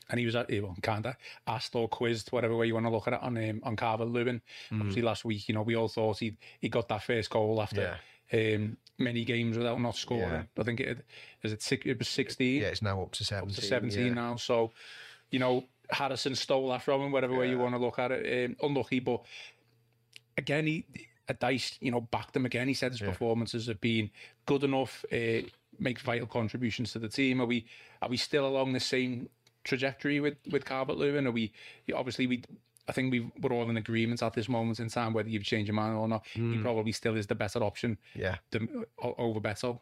[0.09, 1.15] and he was at well, kind of
[1.47, 4.07] asked or quizzed, whatever way you want to look at it, on um, on Calvert
[4.07, 4.41] Lewin.
[4.71, 4.79] Mm.
[4.79, 7.81] Obviously, last week, you know, we all thought he he got that first goal after
[7.81, 7.95] yeah
[8.33, 10.29] um, many games without not scoring.
[10.29, 10.43] Yeah.
[10.57, 11.05] I think it
[11.43, 12.61] is it six, it was sixteen.
[12.61, 13.51] Yeah, it's now up to seventeen.
[13.51, 14.13] Up to seventeen yeah.
[14.13, 14.35] now.
[14.35, 14.71] So,
[15.29, 18.49] you know, Harrison stole that from him, whatever way you want to look at it.
[18.49, 19.21] Um, unlucky, but
[20.37, 20.85] again, he
[21.29, 22.67] a dice, you know, backed him again.
[22.67, 24.09] He said his performances have been
[24.45, 25.47] good enough, uh,
[25.79, 27.41] make vital contributions to the team.
[27.41, 27.65] Are we
[28.01, 29.29] are we still along the same
[29.63, 31.27] trajectory with with Calvert Lewin?
[31.27, 31.51] Are we
[31.93, 32.43] obviously we
[32.87, 35.67] I think we we're all in agreement at this moment in time whether you've changed
[35.67, 36.25] your mind or not.
[36.35, 36.51] Mm.
[36.51, 36.63] He hmm.
[36.63, 37.97] probably still is the better option.
[38.13, 39.79] Yeah, the, over Beto.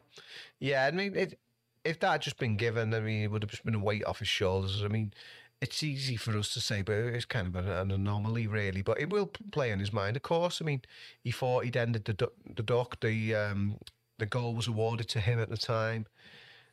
[0.60, 1.40] Yeah, I mean, it,
[1.84, 4.06] if that had just been given, I mean, it would have just been a weight
[4.06, 4.84] off his shoulders.
[4.84, 5.14] I mean,
[5.62, 8.84] it's easy for us to say, but it's kind of an, an anomaly, really.
[8.84, 10.62] But it will play on his mind, of course.
[10.62, 10.82] I mean,
[11.24, 13.00] he thought he'd ended the the duck.
[13.00, 13.78] The um,
[14.20, 16.06] the goal was awarded to him at the time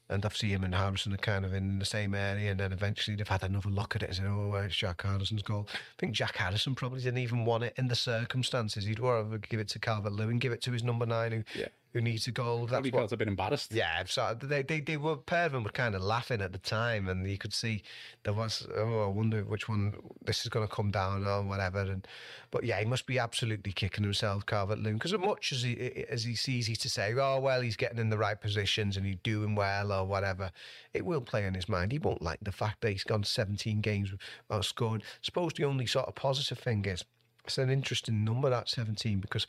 [0.09, 2.73] and I've seen him and Harrison are kind of in the same area, and then
[2.73, 5.77] eventually they've had another look at it and said, "Oh, it's Jack Harrison's goal." I
[5.99, 8.85] think Jack Harrison probably didn't even want it in the circumstances.
[8.85, 11.69] He'd rather give it to Calvert Lewin, give it to his number nine, who, yeah.
[11.93, 12.61] Who needs a goal.
[12.61, 13.73] That's Probably what, felt a bit embarrassed.
[13.73, 16.59] yeah, so they, they, they were, pair of them were kind of laughing at the
[16.59, 17.83] time, and you could see
[18.25, 21.81] there was, oh, I wonder which one this is going to come down or whatever.
[21.81, 22.07] And
[22.51, 26.05] But yeah, he must be absolutely kicking himself, Calvert Lewin, because as much as he,
[26.11, 29.19] as he's easy to say, oh, well, he's getting in the right positions and he's
[29.23, 30.51] doing well or whatever,
[30.93, 31.93] it will play in his mind.
[31.93, 35.03] He won't like the fact that he's gone 17 games without scoring.
[35.03, 37.05] I suppose the only sort of positive thing is
[37.45, 39.47] it's an interesting number, that 17, because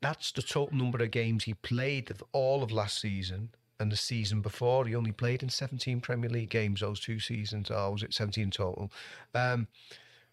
[0.00, 3.96] that's the total number of games he played of all of last season and the
[3.96, 4.86] season before.
[4.86, 8.50] He only played in 17 Premier League games those two seasons, or was it 17
[8.50, 8.90] total?
[9.34, 9.68] Um,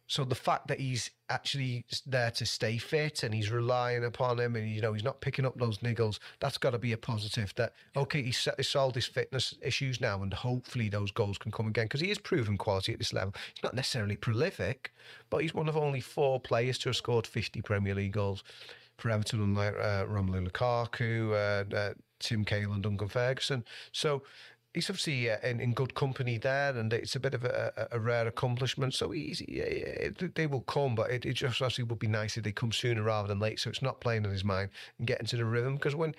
[0.07, 4.55] so the fact that he's actually there to stay fit and he's relying upon him
[4.55, 7.51] and you know he's not picking up those niggles, that's got to be a positive.
[7.55, 11.67] That okay, he's, he's solved his fitness issues now, and hopefully those goals can come
[11.67, 13.33] again because he is proven quality at this level.
[13.55, 14.93] He's not necessarily prolific,
[15.31, 18.43] but he's one of only four players to have scored 50 Premier League goals
[18.97, 23.63] for Everton, unlike uh, Romelu Lukaku, uh, uh, Tim Cahill, and Duncan Ferguson.
[23.91, 24.23] So
[24.73, 27.99] he's obviously uh, in, in good company there, and it's a bit of a, a,
[27.99, 28.93] rare accomplishment.
[28.93, 29.41] So he's,
[30.35, 33.01] they will come, but it, it just obviously would be nice if they come sooner
[33.01, 33.59] rather than late.
[33.59, 36.13] So it's not playing in his mind and getting to the rhythm because when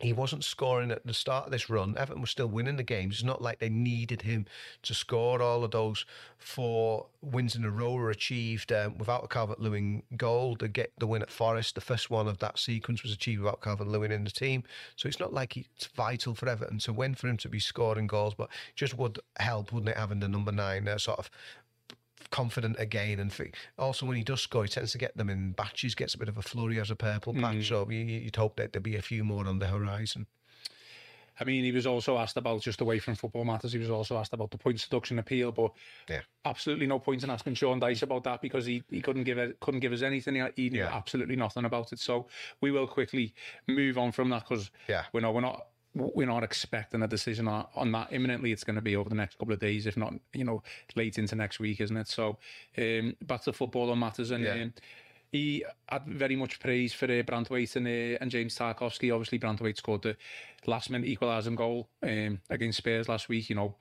[0.00, 1.94] he wasn't scoring at the start of this run.
[1.96, 3.16] Everton was still winning the games.
[3.16, 4.46] It's not like they needed him
[4.82, 5.42] to score.
[5.42, 6.06] All of those
[6.38, 10.92] four wins in a row were achieved um, without a Calvert Lewin goal to get
[10.98, 11.74] the win at Forest.
[11.74, 14.64] The first one of that sequence was achieved without Calvert Lewin in the team.
[14.96, 18.06] So it's not like it's vital for Everton to win for him to be scoring
[18.06, 21.30] goals, but just would help, wouldn't it, having the number nine uh, sort of
[22.30, 23.20] confident again.
[23.20, 23.32] And
[23.78, 26.28] also, when he does score, he tends to get them in batches, gets a bit
[26.28, 27.56] of a flurry as a purple patch.
[27.56, 27.68] Mm.
[27.68, 30.26] So you'd hope that there'd be a few more on the horizon.
[31.40, 33.72] I mean, he was also asked about just away from football matters.
[33.72, 35.72] He was also asked about the points deduction appeal, but
[36.06, 39.38] yeah, absolutely no point in asking Sean Dyche about that because he, he couldn't give
[39.38, 40.34] it, couldn't give us anything.
[40.34, 40.94] He, he knew yeah.
[40.94, 41.98] absolutely nothing about it.
[41.98, 42.26] So
[42.60, 43.32] we will quickly
[43.66, 47.48] move on from that because yeah, we know we're not we're not expecting a decision
[47.48, 48.52] on, on that imminently.
[48.52, 50.62] It's going to be over the next couple of days, if not, you know,
[50.94, 52.08] late into next week, isn't it?
[52.08, 52.38] So,
[52.78, 54.52] um, back to football on matters, and yeah.
[54.52, 54.72] um,
[55.32, 59.12] he had very much praise for uh, Branthwaite and uh, and James Tarkowski.
[59.12, 60.16] Obviously, Branthwaite scored the
[60.66, 63.48] last minute equalising goal um, against Spurs last week.
[63.48, 63.76] You know,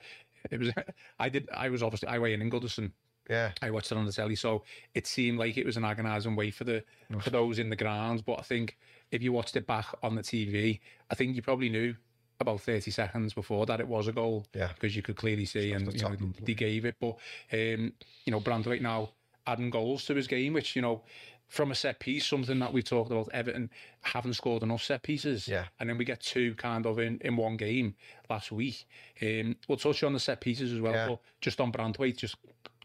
[0.50, 0.72] it was
[1.20, 2.92] I did I was obviously I weigh in Goodison.
[3.30, 4.64] Yeah, I watched it on the telly, so
[4.96, 6.84] it seemed like it was an agonising way for the
[7.22, 8.24] for those in the grounds.
[8.24, 8.78] But I think
[9.12, 11.96] if you watched it back on the TV, I think you probably knew
[12.40, 14.46] about 30 seconds before that it was a goal.
[14.54, 14.70] Yeah.
[14.74, 16.96] Because you could clearly see and you know, they gave it.
[17.00, 17.18] But,
[17.52, 17.94] um,
[18.26, 19.10] you know, Branthwaite now
[19.46, 21.02] adding goals to his game, which, you know,
[21.48, 25.48] from a set piece, something that we talked about, Everton haven't scored enough set pieces.
[25.48, 25.66] Yeah.
[25.80, 27.96] And then we get two kind of in, in one game
[28.30, 28.88] last week.
[29.22, 31.08] Um, we'll touch on the set pieces as well, yeah.
[31.08, 32.36] but just on Branthwaite, just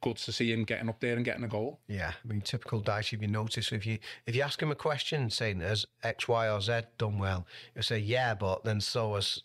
[0.05, 1.81] good to see him getting up there and getting a goal.
[1.89, 3.15] Yeah, I mean, typical Dyche.
[3.15, 6.49] If you notice, if you if you ask him a question saying has X, Y,
[6.49, 9.41] or Z done well, he'll say yeah, but then so has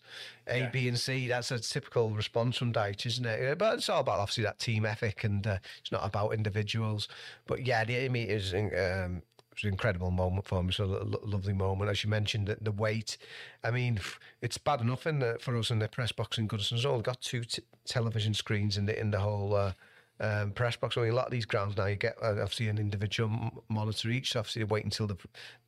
[0.46, 0.68] A, yeah.
[0.68, 1.28] B, and C.
[1.28, 3.56] That's a typical response from Dyche, isn't it?
[3.56, 7.08] But it's all about obviously that team ethic, and uh, it's not about individuals.
[7.46, 10.68] But yeah, the mean, is um, it was an incredible moment for him.
[10.68, 12.48] It's a lo- lovely moment, as you mentioned.
[12.48, 13.16] The, the weight,
[13.64, 13.98] I mean,
[14.42, 17.22] it's bad enough in the, for us in the press box in Goodison's all got
[17.22, 19.54] two t- television screens in the in the whole.
[19.54, 19.72] Uh,
[20.20, 20.96] um, press box.
[20.96, 24.32] Mean, a lot of these grounds now you get uh, obviously an individual monitor each.
[24.32, 25.16] So obviously, wait until the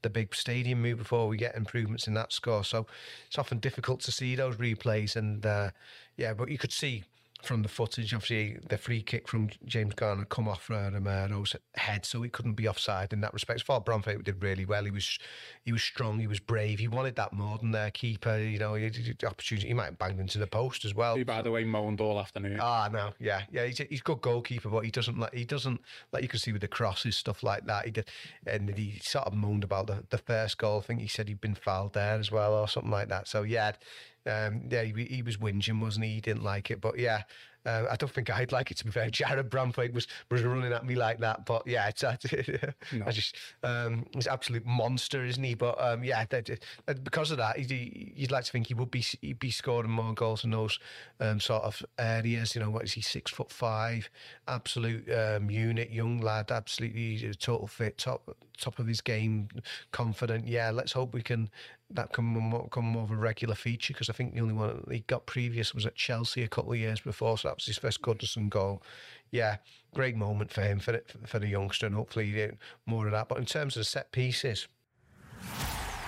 [0.02, 2.64] the big stadium move before we get improvements in that score.
[2.64, 2.86] So
[3.26, 5.16] it's often difficult to see those replays.
[5.16, 5.70] And uh,
[6.16, 7.04] yeah, but you could see
[7.44, 8.14] from the footage.
[8.14, 12.54] Obviously, the free kick from James Garner come off uh, Romero's head, so he couldn't
[12.54, 13.62] be offside in that respect.
[13.62, 14.84] For Bromford did really well.
[14.84, 15.18] He was
[15.64, 16.18] he was strong.
[16.18, 16.78] He was brave.
[16.78, 18.38] He wanted that more than their keeper.
[18.38, 19.68] You know, he, the opportunity.
[19.68, 21.16] He might have banged into the post as well.
[21.16, 22.58] He, by the way, moaned all afternoon.
[22.60, 23.66] Ah, no, yeah, yeah.
[23.66, 25.80] He's a, he's a good goalkeeper, but he doesn't like he doesn't
[26.12, 27.84] like you can see with the crosses stuff like that.
[27.84, 28.08] He did,
[28.46, 30.78] and he sort of moaned about the, the first goal.
[30.78, 33.28] I think he said he'd been fouled there as well or something like that.
[33.28, 33.72] So yeah,
[34.26, 36.14] um, yeah, he, he was whinging, wasn't he?
[36.14, 37.22] He didn't like it, but yeah,
[37.64, 39.10] uh, I don't think I'd like it to be fair.
[39.10, 42.16] Jared Branthwaite was was running at me like that, but yeah, it's uh,
[42.92, 43.06] no.
[43.06, 45.54] I just um, he's an absolute monster, isn't he?
[45.54, 49.38] But um, yeah, uh, because of that, you'd like to think he would be he'd
[49.38, 50.78] be scoring more goals in those
[51.20, 52.54] um, sort of areas.
[52.54, 53.00] You know, what is he?
[53.00, 54.08] Six foot five,
[54.48, 59.48] absolute um, unit, young lad, absolutely total fit, top top of his game,
[59.92, 60.46] confident.
[60.46, 61.50] Yeah, let's hope we can
[61.94, 65.00] that come come more of a regular feature because I think the only one he
[65.00, 68.02] got previous was at Chelsea a couple of years before, so that was his first
[68.02, 68.82] Goodison goal.
[69.30, 69.56] Yeah,
[69.94, 72.50] great moment for him for for the youngster, and hopefully
[72.86, 73.28] more of that.
[73.28, 74.68] But in terms of set pieces,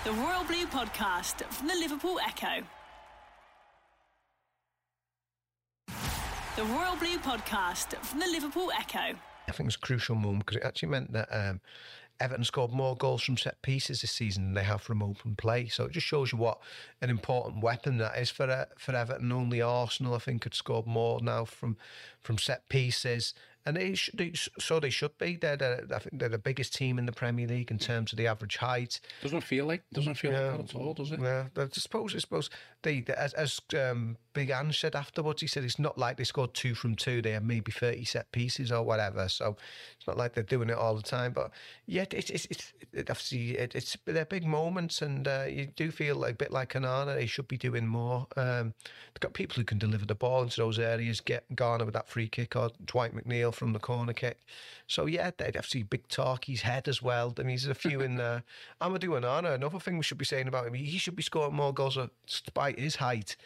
[0.04, 2.62] the Royal Blue Podcast from the Liverpool Echo.
[6.56, 9.18] The Royal Blue Podcast from the Liverpool Echo.
[9.48, 11.60] I think it was a crucial moment because it actually meant that um,
[12.20, 15.66] Everton scored more goals from set pieces this season than they have from open play.
[15.68, 16.58] So it just shows you what
[17.00, 19.32] an important weapon that is for for Everton.
[19.32, 21.76] Only Arsenal, I think, had scored more now from
[22.22, 23.34] from set pieces
[23.66, 25.36] and they, should, they so they should be.
[25.36, 28.18] They're the, I think they're the biggest team in the Premier League in terms of
[28.18, 29.00] the average height.
[29.22, 31.20] Doesn't feel like doesn't feel yeah, like that at all, does it?
[31.20, 32.50] Yeah, I suppose I suppose
[32.84, 36.54] they, as, as um, Big Ange said afterwards, he said it's not like they scored
[36.54, 37.20] two from two.
[37.20, 39.28] They have maybe thirty set pieces or whatever.
[39.28, 39.56] So
[39.96, 41.32] it's not like they're doing it all the time.
[41.32, 41.50] But
[41.86, 45.90] yet it's it's it's it, obviously it, it's they're big moments, and uh, you do
[45.90, 47.14] feel like a bit like Onana.
[47.14, 48.26] They should be doing more.
[48.36, 48.74] Um,
[49.12, 51.20] they've got people who can deliver the ball into those areas.
[51.20, 54.38] Get Garner with that free kick or Dwight McNeil from the corner kick.
[54.86, 57.32] So yeah, they'd have to see Big Tarky's head as well.
[57.38, 58.42] I mean, there's a few in there.
[58.82, 61.72] Amadou Onana, another thing we should be saying about him, he should be scoring more
[61.72, 63.36] goals despite his height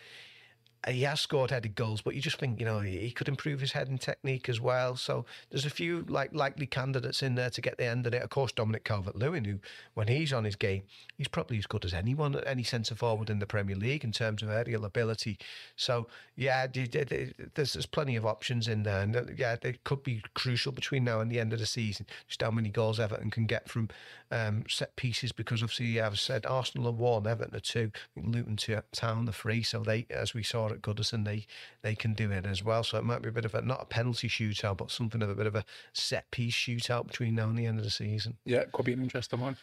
[0.87, 3.73] he has scored headed goals, but you just think, you know, he could improve his
[3.73, 4.97] heading technique as well.
[4.97, 8.23] So there's a few like likely candidates in there to get the end of it.
[8.23, 9.59] Of course, Dominic Calvert-Lewin, who
[9.95, 10.83] when he's on his game,
[11.17, 14.13] he's probably as good as anyone, at any centre forward in the Premier League in
[14.13, 15.37] terms of aerial ability.
[15.75, 20.23] So yeah, there's, there's plenty of options in there, and uh, yeah, it could be
[20.35, 22.07] crucial between now and the end of the season.
[22.29, 23.89] Just how many goals Everton can get from
[24.31, 28.57] um, set pieces, because obviously I've said Arsenal are one, Everton are two, Luton
[28.93, 29.63] Town the three.
[29.65, 31.47] So they, as we saw at Goodison, they
[31.83, 32.83] they can do it as well.
[32.83, 35.31] So it might be a bit of a not a penalty shootout, but something of
[35.31, 38.37] a bit of a set piece shootout between now and the end of the season.
[38.45, 39.57] Yeah, it could be an interesting one.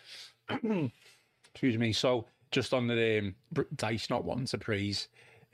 [1.53, 1.93] Excuse me.
[1.93, 3.35] So just on the um,
[3.75, 5.07] Dyche not wanting to praise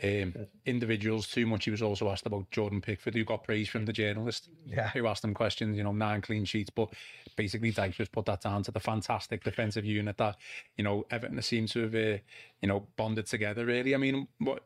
[0.03, 0.33] um,
[0.65, 1.65] individuals too much.
[1.65, 4.89] He was also asked about Jordan Pickford, who got praise from the journalist, yeah.
[4.89, 5.77] who asked him questions.
[5.77, 6.89] You know, nine clean sheets, but
[7.35, 10.37] basically Dyche just put that down to the fantastic defensive unit that
[10.77, 12.17] you know Everton seems to have, uh,
[12.61, 13.65] you know, bonded together.
[13.65, 14.63] Really, I mean, what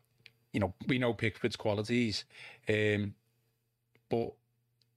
[0.56, 2.24] you know, we know Pickford's qualities,
[2.70, 3.14] um,
[4.10, 4.32] but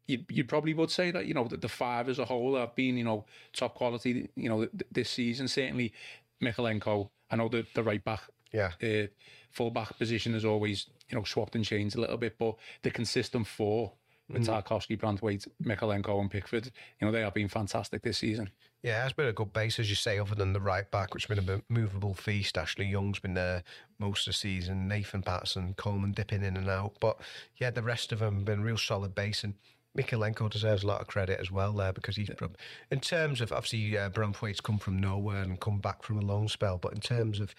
[0.07, 2.75] you you probably would say that you know that the five as a whole have
[2.77, 4.31] been you know top quality.
[4.37, 5.92] You know, this season certainly
[6.40, 7.11] Mykolenko.
[7.31, 8.71] I know the the right back yeah.
[8.83, 9.09] Uh,
[9.51, 12.90] full back position is always, you know, swapped and changed a little bit, but the
[12.90, 13.92] consistent four
[14.30, 14.62] with mm.
[14.62, 18.50] Tarkowski, Branthwaite, Mykolenko and Pickford, you know, they have been fantastic this season.
[18.82, 21.26] Yeah, it's been a good base, as you say, other than the right back, which
[21.26, 22.56] has been a movable feast.
[22.56, 23.64] Ashley Young's been there
[23.98, 26.92] most of the season, Nathan Patterson, Coleman dipping in and out.
[27.00, 27.18] But
[27.56, 29.42] yeah, the rest of them have been real solid base.
[29.42, 29.54] And
[29.96, 32.46] Mykolenko deserves a lot of credit as well there because he's, yeah.
[32.92, 36.78] in terms of obviously, uh, come from nowhere and come back from a long spell,
[36.78, 37.54] but in terms of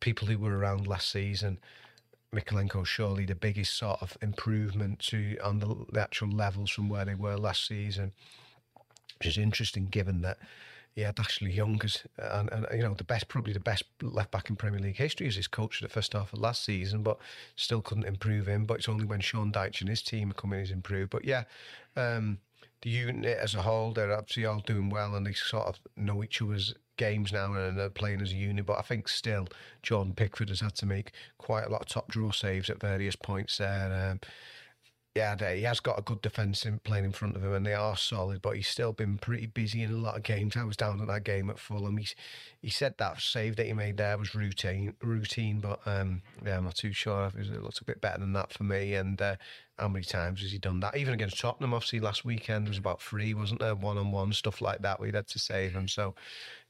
[0.00, 1.58] people who were around last season,
[2.34, 7.04] Mykolenko surely the biggest sort of improvement to on the, the, actual levels from where
[7.04, 8.12] they were last season,
[9.18, 10.38] which is interesting given that
[10.94, 14.30] he had Ashley Young as and, and you know the best probably the best left
[14.30, 17.02] back in Premier League history as his coach for the first half of last season,
[17.02, 17.18] but
[17.56, 18.64] still couldn't improve him.
[18.64, 21.10] But it's only when Sean Dyche and his team are coming he's improved.
[21.10, 21.44] But yeah.
[21.96, 22.38] Um,
[22.82, 26.22] the unit as a whole, they're obviously all doing well and they sort of know
[26.22, 28.64] each other's games now and they're playing as a unit.
[28.64, 29.48] But I think still,
[29.82, 33.16] John Pickford has had to make quite a lot of top draw saves at various
[33.16, 34.10] points there.
[34.10, 34.20] Um,
[35.14, 37.74] yeah, he has got a good defence in playing in front of him, and they
[37.74, 38.40] are solid.
[38.40, 40.56] But he's still been pretty busy in a lot of games.
[40.56, 41.98] I was down at that game at Fulham.
[41.98, 42.06] He
[42.62, 45.60] he said that save that he made there was routine, routine.
[45.60, 47.30] But um, yeah, I'm not too sure.
[47.36, 48.94] It looks a bit better than that for me.
[48.94, 49.36] And uh,
[49.78, 50.96] how many times has he done that?
[50.96, 53.74] Even against Tottenham, obviously last weekend there was about three, wasn't there?
[53.74, 55.00] One on one stuff like that.
[55.00, 55.88] We'd had to save him.
[55.88, 56.14] So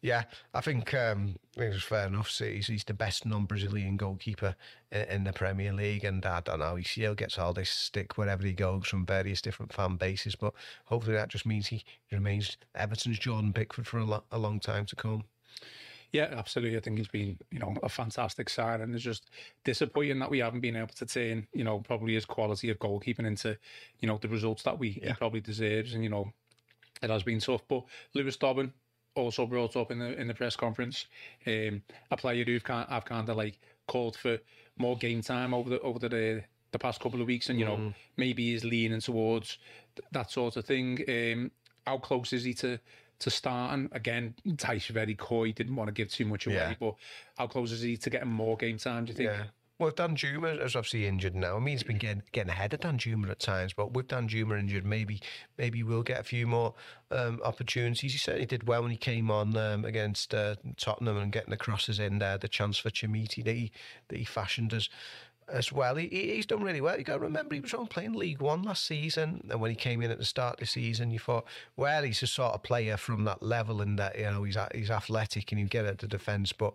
[0.00, 2.28] yeah, I think um, it was fair enough.
[2.36, 4.56] He's, he's the best non-Brazilian goalkeeper
[4.90, 6.76] in, in, the Premier League, and I don't know.
[6.76, 10.54] He still gets all this stick wherever he goes from various different fan bases, but
[10.86, 14.86] hopefully that just means he remains Everton's Jordan Pickford for a, lo- a long time
[14.86, 15.24] to come.
[16.12, 16.76] Yeah, absolutely.
[16.76, 19.30] I think he's been, you know, a fantastic sign, and it's just
[19.64, 23.26] disappointing that we haven't been able to turn, you know, probably his quality of goalkeeping
[23.26, 23.56] into,
[24.00, 25.08] you know, the results that we yeah.
[25.08, 26.30] he probably deserves, and you know,
[27.02, 27.62] it has been tough.
[27.66, 28.72] But Lewis Dobbin,
[29.14, 31.06] also brought up in the in the press conference.
[31.46, 34.38] Um, a player who've kind I've kind of like called for
[34.78, 37.76] more game time over the over the the past couple of weeks, and you know
[37.76, 37.94] mm.
[38.16, 39.58] maybe he's leaning towards
[40.12, 41.04] that sort of thing.
[41.08, 41.50] Um,
[41.86, 42.78] how close is he to
[43.22, 44.34] to starting again?
[44.46, 46.74] Dyche very coy, didn't want to give too much away, yeah.
[46.78, 46.94] but
[47.36, 49.04] how close is he to getting more game time?
[49.04, 49.30] Do you think?
[49.30, 49.44] Yeah.
[49.82, 51.56] Well, Danjuma is obviously injured now.
[51.56, 54.86] I mean, he's been getting, getting ahead of Danjuma at times, but with Danjuma injured,
[54.86, 55.20] maybe
[55.58, 56.74] maybe we'll get a few more
[57.10, 58.12] um, opportunities.
[58.12, 61.56] He certainly did well when he came on um, against uh, Tottenham and getting the
[61.56, 63.72] crosses in there, the chance for Chermiti that he,
[64.06, 64.88] that he fashioned as
[65.52, 65.96] as well.
[65.96, 66.98] He, he's done really well.
[66.98, 69.76] You got to remember he was only playing League One last season, and when he
[69.76, 71.44] came in at the start of the season, you thought,
[71.76, 74.90] well, he's a sort of player from that level, and that you know he's he's
[74.90, 76.74] athletic and he get at the defence, but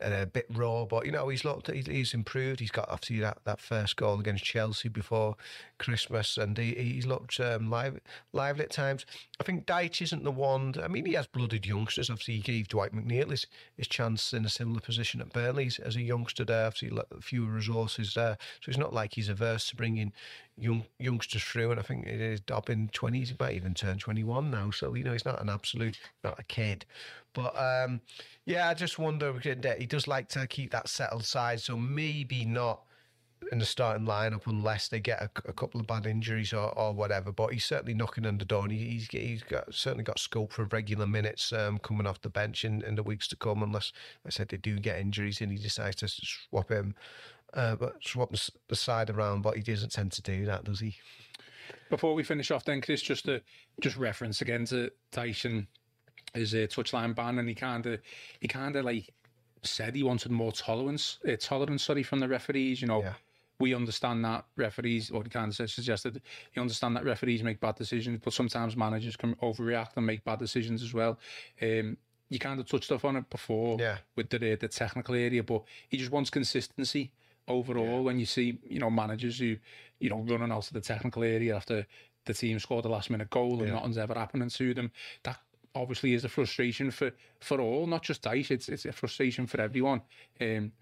[0.00, 0.84] and a bit raw.
[0.84, 2.60] But you know, he's looked, he's improved.
[2.60, 5.36] He's got obviously that, that first goal against Chelsea before
[5.78, 8.00] Christmas, and he, he's looked um, live,
[8.32, 9.06] lively at times.
[9.40, 10.74] I think Dyche isn't the one.
[10.82, 12.10] I mean, he has blooded youngsters.
[12.10, 13.46] Obviously, he gave Dwight McNeil his,
[13.76, 16.66] his chance in a similar position at Burnley as a youngster there.
[16.66, 20.12] Obviously, fewer resources there, so it's not like he's averse to bringing
[20.56, 21.70] young youngsters through.
[21.70, 23.24] And I think it is Dobbin twenty.
[23.24, 24.70] He might even turn twenty one now.
[24.70, 26.84] So you know, he's not an absolute, not a kid.
[27.38, 28.00] But um,
[28.46, 29.32] yeah, I just wonder.
[29.38, 32.82] He does like to keep that settled side, so maybe not
[33.52, 36.92] in the starting lineup unless they get a, a couple of bad injuries or, or,
[36.92, 37.30] whatever.
[37.30, 40.64] But he's certainly knocking on the door, and he's he's got certainly got scope for
[40.64, 43.62] regular minutes um, coming off the bench in, in the weeks to come.
[43.62, 43.92] Unless,
[44.24, 46.96] like I said, they do get injuries and he decides to swap him,
[47.54, 48.34] uh, but swap
[48.68, 49.42] the side around.
[49.42, 50.96] But he doesn't tend to do that, does he?
[51.88, 53.42] Before we finish off, then Chris, just to
[53.80, 55.68] just reference again to Tyson
[56.38, 58.00] his uh, touchline ban, and he kind of
[58.40, 59.12] he kind of like
[59.62, 62.80] said he wanted more tolerance, uh, tolerance, sorry, from the referees.
[62.80, 63.14] You know, yeah.
[63.58, 66.22] we understand that referees, or he kind of suggested,
[66.54, 70.38] you understand that referees make bad decisions, but sometimes managers can overreact and make bad
[70.38, 71.18] decisions as well.
[71.60, 71.96] Um,
[72.30, 73.98] you kind of touched off on it before yeah.
[74.16, 77.10] with the the technical area, but he just wants consistency
[77.46, 77.98] overall.
[77.98, 78.00] Yeah.
[78.00, 79.56] When you see, you know, managers who,
[79.98, 81.86] you know, running out of the technical area after
[82.26, 83.74] the team scored a last minute goal and yeah.
[83.74, 85.38] nothing's ever happening to them, that
[85.78, 88.50] obviously is a frustration for for all, not just Dyche.
[88.50, 90.02] It's it's a frustration for everyone.
[90.40, 90.72] Um,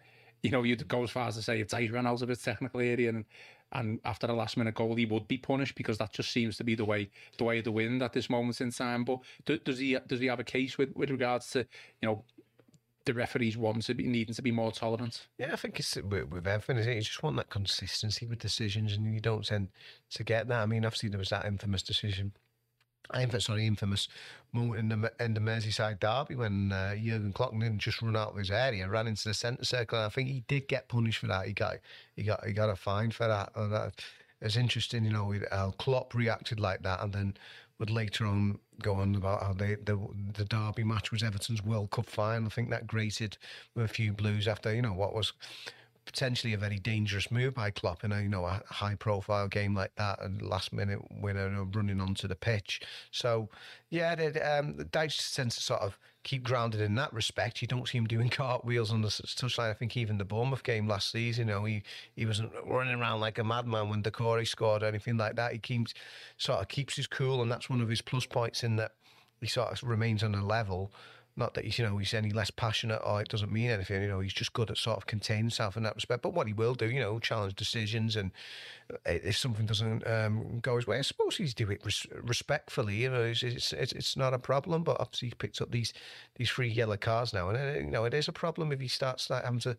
[0.43, 2.43] you know, you'd go as far as to say if Dyche ran out of his
[2.43, 3.25] technical area and
[3.73, 6.65] and after a last minute goal, he would be punished because that just seems to
[6.65, 9.05] be the way the way of the wind at this moment in time.
[9.05, 11.61] But do, does he does he have a case with with regards to
[12.01, 12.25] you know?
[13.05, 15.29] The referees want to be needing to be more tolerant.
[15.39, 16.93] Yeah, I think it's with, with everything.
[16.93, 19.69] You just want that consistency with decisions, and you don't tend
[20.11, 20.61] to get that.
[20.61, 22.33] I mean, obviously there was that infamous decision
[23.11, 24.09] I'm sorry, infamous
[24.53, 28.31] moment in the in the Merseyside derby when uh, Jurgen Klopp didn't just run out
[28.31, 29.99] of his area, ran into the centre circle.
[29.99, 31.47] And I think he did get punished for that.
[31.47, 31.77] He got
[32.15, 33.51] he got he got a fine for that.
[33.55, 33.93] And that
[34.41, 37.37] it's interesting, you know, how Klopp reacted like that, and then
[37.79, 39.99] would later on go on about how they, the
[40.35, 42.47] the derby match was Everton's World Cup final.
[42.47, 43.37] I think that grated
[43.75, 45.33] with a few blues after you know what was
[46.07, 49.75] potentially a very dangerous move by Klopp in a you know a high profile game
[49.75, 52.81] like that and last minute winner running onto the pitch.
[53.11, 53.51] So
[53.91, 57.61] yeah, they, um, Dyche tends to sort of keep grounded in that respect.
[57.61, 59.71] You don't see him doing cartwheels on the touchline.
[59.71, 61.83] I think even the Bournemouth game last season, you know, he
[62.15, 65.53] he wasn't running around like a madman when Doucouré scored or anything like that.
[65.53, 65.93] He keeps
[66.39, 68.93] sort of keeps his cool, and that's one of his plus points in that
[69.41, 70.93] he sort of remains on a level
[71.37, 74.03] not that he's, you know, he's any less passionate or it doesn't mean anything.
[74.03, 76.23] You know, he's just good at sort of containing himself in that respect.
[76.23, 78.33] But what he will do, you know, challenge decisions and
[78.91, 82.97] uh, if something doesn't um, go his way, I suppose he's do it res- respectfully.
[82.97, 84.83] You know, it's, it's, it's not a problem.
[84.83, 85.93] But obviously, he picked up these
[86.37, 88.89] these three yellow cards now, and uh, you know, it is a problem if he
[88.89, 89.77] starts like, having to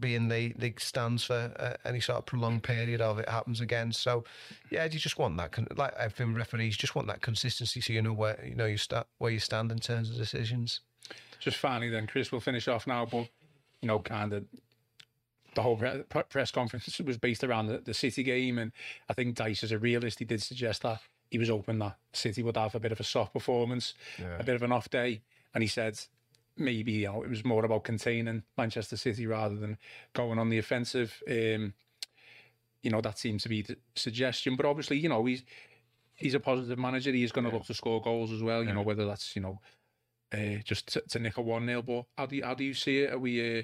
[0.00, 3.92] being the the stands for uh, any sort of prolonged period of it happens again.
[3.92, 4.24] So,
[4.70, 8.02] yeah, you just want that con- like everything referees just want that consistency, so you
[8.02, 10.80] know where you know you start where you stand in terms of decisions.
[11.40, 13.28] Just finally, then Chris, we'll finish off now, but
[13.80, 14.44] you know, kind of
[15.54, 18.72] the whole press conference was based around the, the City game, and
[19.08, 21.00] I think Dyche as a realist, he did suggest that
[21.30, 24.36] he was hoping that City would have a bit of a soft performance, yeah.
[24.38, 25.22] a bit of an off day,
[25.54, 25.98] and he said
[26.56, 29.78] maybe you know it was more about containing Manchester City rather than
[30.12, 31.22] going on the offensive.
[31.28, 31.74] Um,
[32.82, 35.42] you know that seems to be the suggestion, but obviously you know he's
[36.14, 37.12] he's a positive manager.
[37.12, 37.56] He's going to yeah.
[37.56, 38.62] look to score goals as well.
[38.62, 38.74] You yeah.
[38.74, 39.60] know whether that's you know
[40.32, 42.74] uh, just to, to nick a one 0 But how do you, how do you
[42.74, 43.12] see it?
[43.12, 43.62] Are we uh,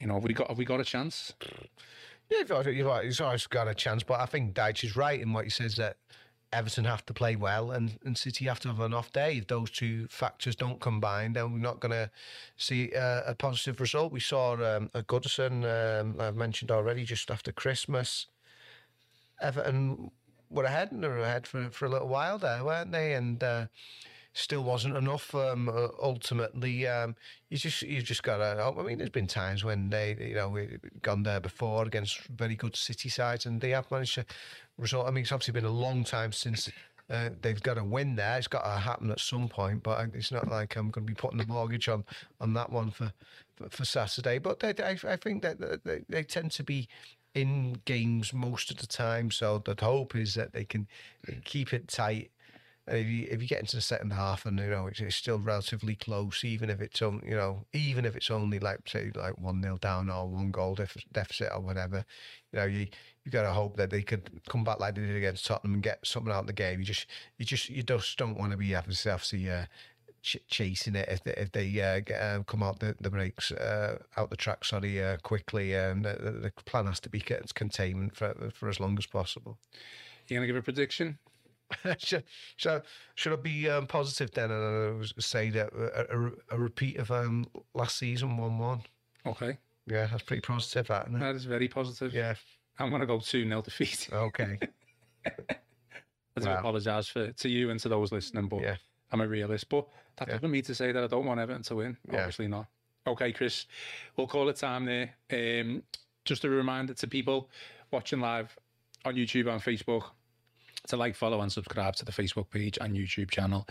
[0.00, 1.32] you know have we got have we got a chance?
[2.30, 2.88] Yeah, you've
[3.20, 5.96] always got a chance, but I think Dyche is right in what he says that
[6.52, 9.38] Everton have to play well and, and City have to have an off day.
[9.38, 12.10] If those two factors don't combine, then we're not going to
[12.56, 14.12] see uh, a positive result.
[14.12, 18.26] We saw um, a Goodison, um, I've mentioned already, just after Christmas.
[19.40, 20.10] Everton
[20.50, 23.14] were ahead and they were ahead for, for a little while there, weren't they?
[23.14, 23.66] And uh,
[24.32, 25.34] still wasn't enough.
[25.34, 27.16] Um, uh, ultimately, um,
[27.50, 28.72] you just you just got to.
[28.78, 32.56] I mean, there's been times when they, you know, we've gone there before against very
[32.56, 34.26] good City sides, and they have managed to
[34.78, 35.06] result.
[35.06, 36.70] I mean, it's obviously been a long time since.
[37.10, 38.38] Uh, they've got to win there.
[38.38, 41.16] It's got to happen at some point, but it's not like I'm going to be
[41.16, 42.04] putting the mortgage on
[42.40, 43.12] on that one for
[43.56, 44.38] for, for Saturday.
[44.38, 46.88] But they, I, I think that they, they tend to be
[47.34, 49.30] in games most of the time.
[49.30, 50.86] So the hope is that they can
[51.44, 52.30] keep it tight
[52.86, 55.14] and if you if you get into the second half and you know it's, it's
[55.14, 59.12] still relatively close, even if it's on you know even if it's only like say
[59.14, 62.04] like one nil down or one goal def- deficit or whatever,
[62.52, 62.88] you know you
[63.24, 65.82] you got to hope that they could come back like they did against Tottenham and
[65.82, 66.80] get something out of the game.
[66.80, 67.06] You just
[67.38, 69.66] you just you just don't want to be obviously uh,
[70.22, 73.52] ch- chasing it if they, if they uh, get, um, come out the, the breaks
[73.52, 75.72] uh, out the track sorry uh, quickly.
[75.74, 79.58] And the, the plan has to be containment for for as long as possible.
[80.26, 81.18] You gonna give a prediction
[81.98, 82.24] should,
[82.56, 82.82] should,
[83.14, 87.10] should I be um, positive then and uh, say that a, a, a repeat of
[87.10, 88.82] um, last season 1 1?
[89.26, 89.58] Okay.
[89.86, 91.20] Yeah, that's pretty positive, that, isn't it?
[91.20, 92.12] That is very positive.
[92.12, 92.34] Yeah.
[92.78, 94.08] I'm going to go 2 0 defeat.
[94.12, 94.58] Okay.
[95.26, 96.58] I do wow.
[96.58, 98.76] apologise for to you and to those listening, but yeah.
[99.10, 99.68] I'm a realist.
[99.68, 100.34] But that yeah.
[100.34, 101.96] doesn't mean to say that I don't want Everton to win.
[102.10, 102.20] Yeah.
[102.20, 102.66] Obviously not.
[103.06, 103.66] Okay, Chris,
[104.16, 105.14] we'll call it time there.
[105.32, 105.82] Um,
[106.24, 107.50] just a reminder to people
[107.90, 108.56] watching live
[109.04, 110.10] on YouTube and Facebook
[110.88, 113.66] to like, follow, and subscribe to the Facebook page and YouTube channel.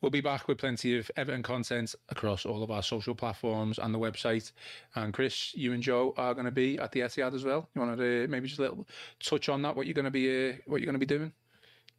[0.00, 3.92] We'll be back with plenty of Everton content across all of our social platforms and
[3.92, 4.52] the website.
[4.94, 7.68] And Chris, you and Joe are going to be at the Etihad as well.
[7.74, 8.86] You want to uh, maybe just a little
[9.20, 9.74] touch on that?
[9.74, 11.32] What you're going to be, uh, what you're going to be doing?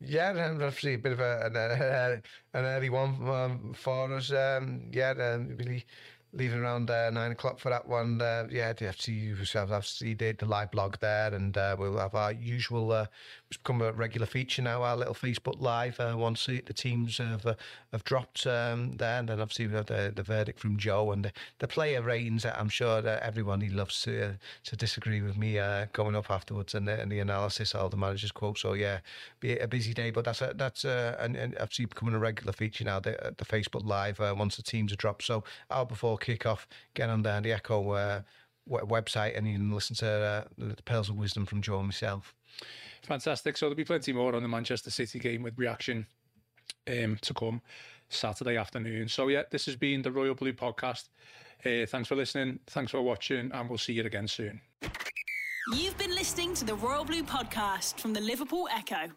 [0.01, 4.31] Yeah, and obviously a bit of a, an, uh, an early one um, for us.
[4.31, 5.85] Um, yeah, um, really
[6.31, 8.21] leaving around uh, nine o'clock for that one.
[8.21, 12.31] Uh, yeah, the FCU have did the live blog there, and uh, we'll have our
[12.31, 12.91] usual.
[12.91, 13.05] Uh,
[13.49, 14.83] it's become a regular feature now.
[14.83, 17.55] Our little Facebook live uh, once the, teams have uh,
[17.91, 21.25] have dropped um, there, and then obviously we have the, the verdict from Joe and
[21.25, 22.45] the, the player ratings.
[22.45, 25.59] I'm sure that everyone he loves to to disagree with me
[25.93, 28.59] going up afterwards and the, and the analysis, all the managers quote.
[28.59, 28.99] So yeah,
[29.39, 32.83] be a busy day, but that's a, that's and, and obviously becoming a regular feature
[32.83, 32.99] now.
[32.99, 35.23] The, the Facebook live once the teams are dropped.
[35.23, 38.21] So out before kickoff, get on there, the Echo uh,
[38.69, 42.35] website, and you can listen to uh, the Pearls of Wisdom from Joe and myself.
[43.03, 43.57] Fantastic.
[43.57, 46.05] So there'll be plenty more on the Manchester City game with reaction
[46.87, 47.61] um, to come
[48.09, 49.07] Saturday afternoon.
[49.07, 51.09] So yeah, this has been the Royal Blue podcast.
[51.65, 52.59] Uh, thanks for listening.
[52.67, 54.61] Thanks for watching, and we'll see you again soon.
[55.73, 59.11] You've been listening to the Royal Blue podcast from the Liverpool Echo.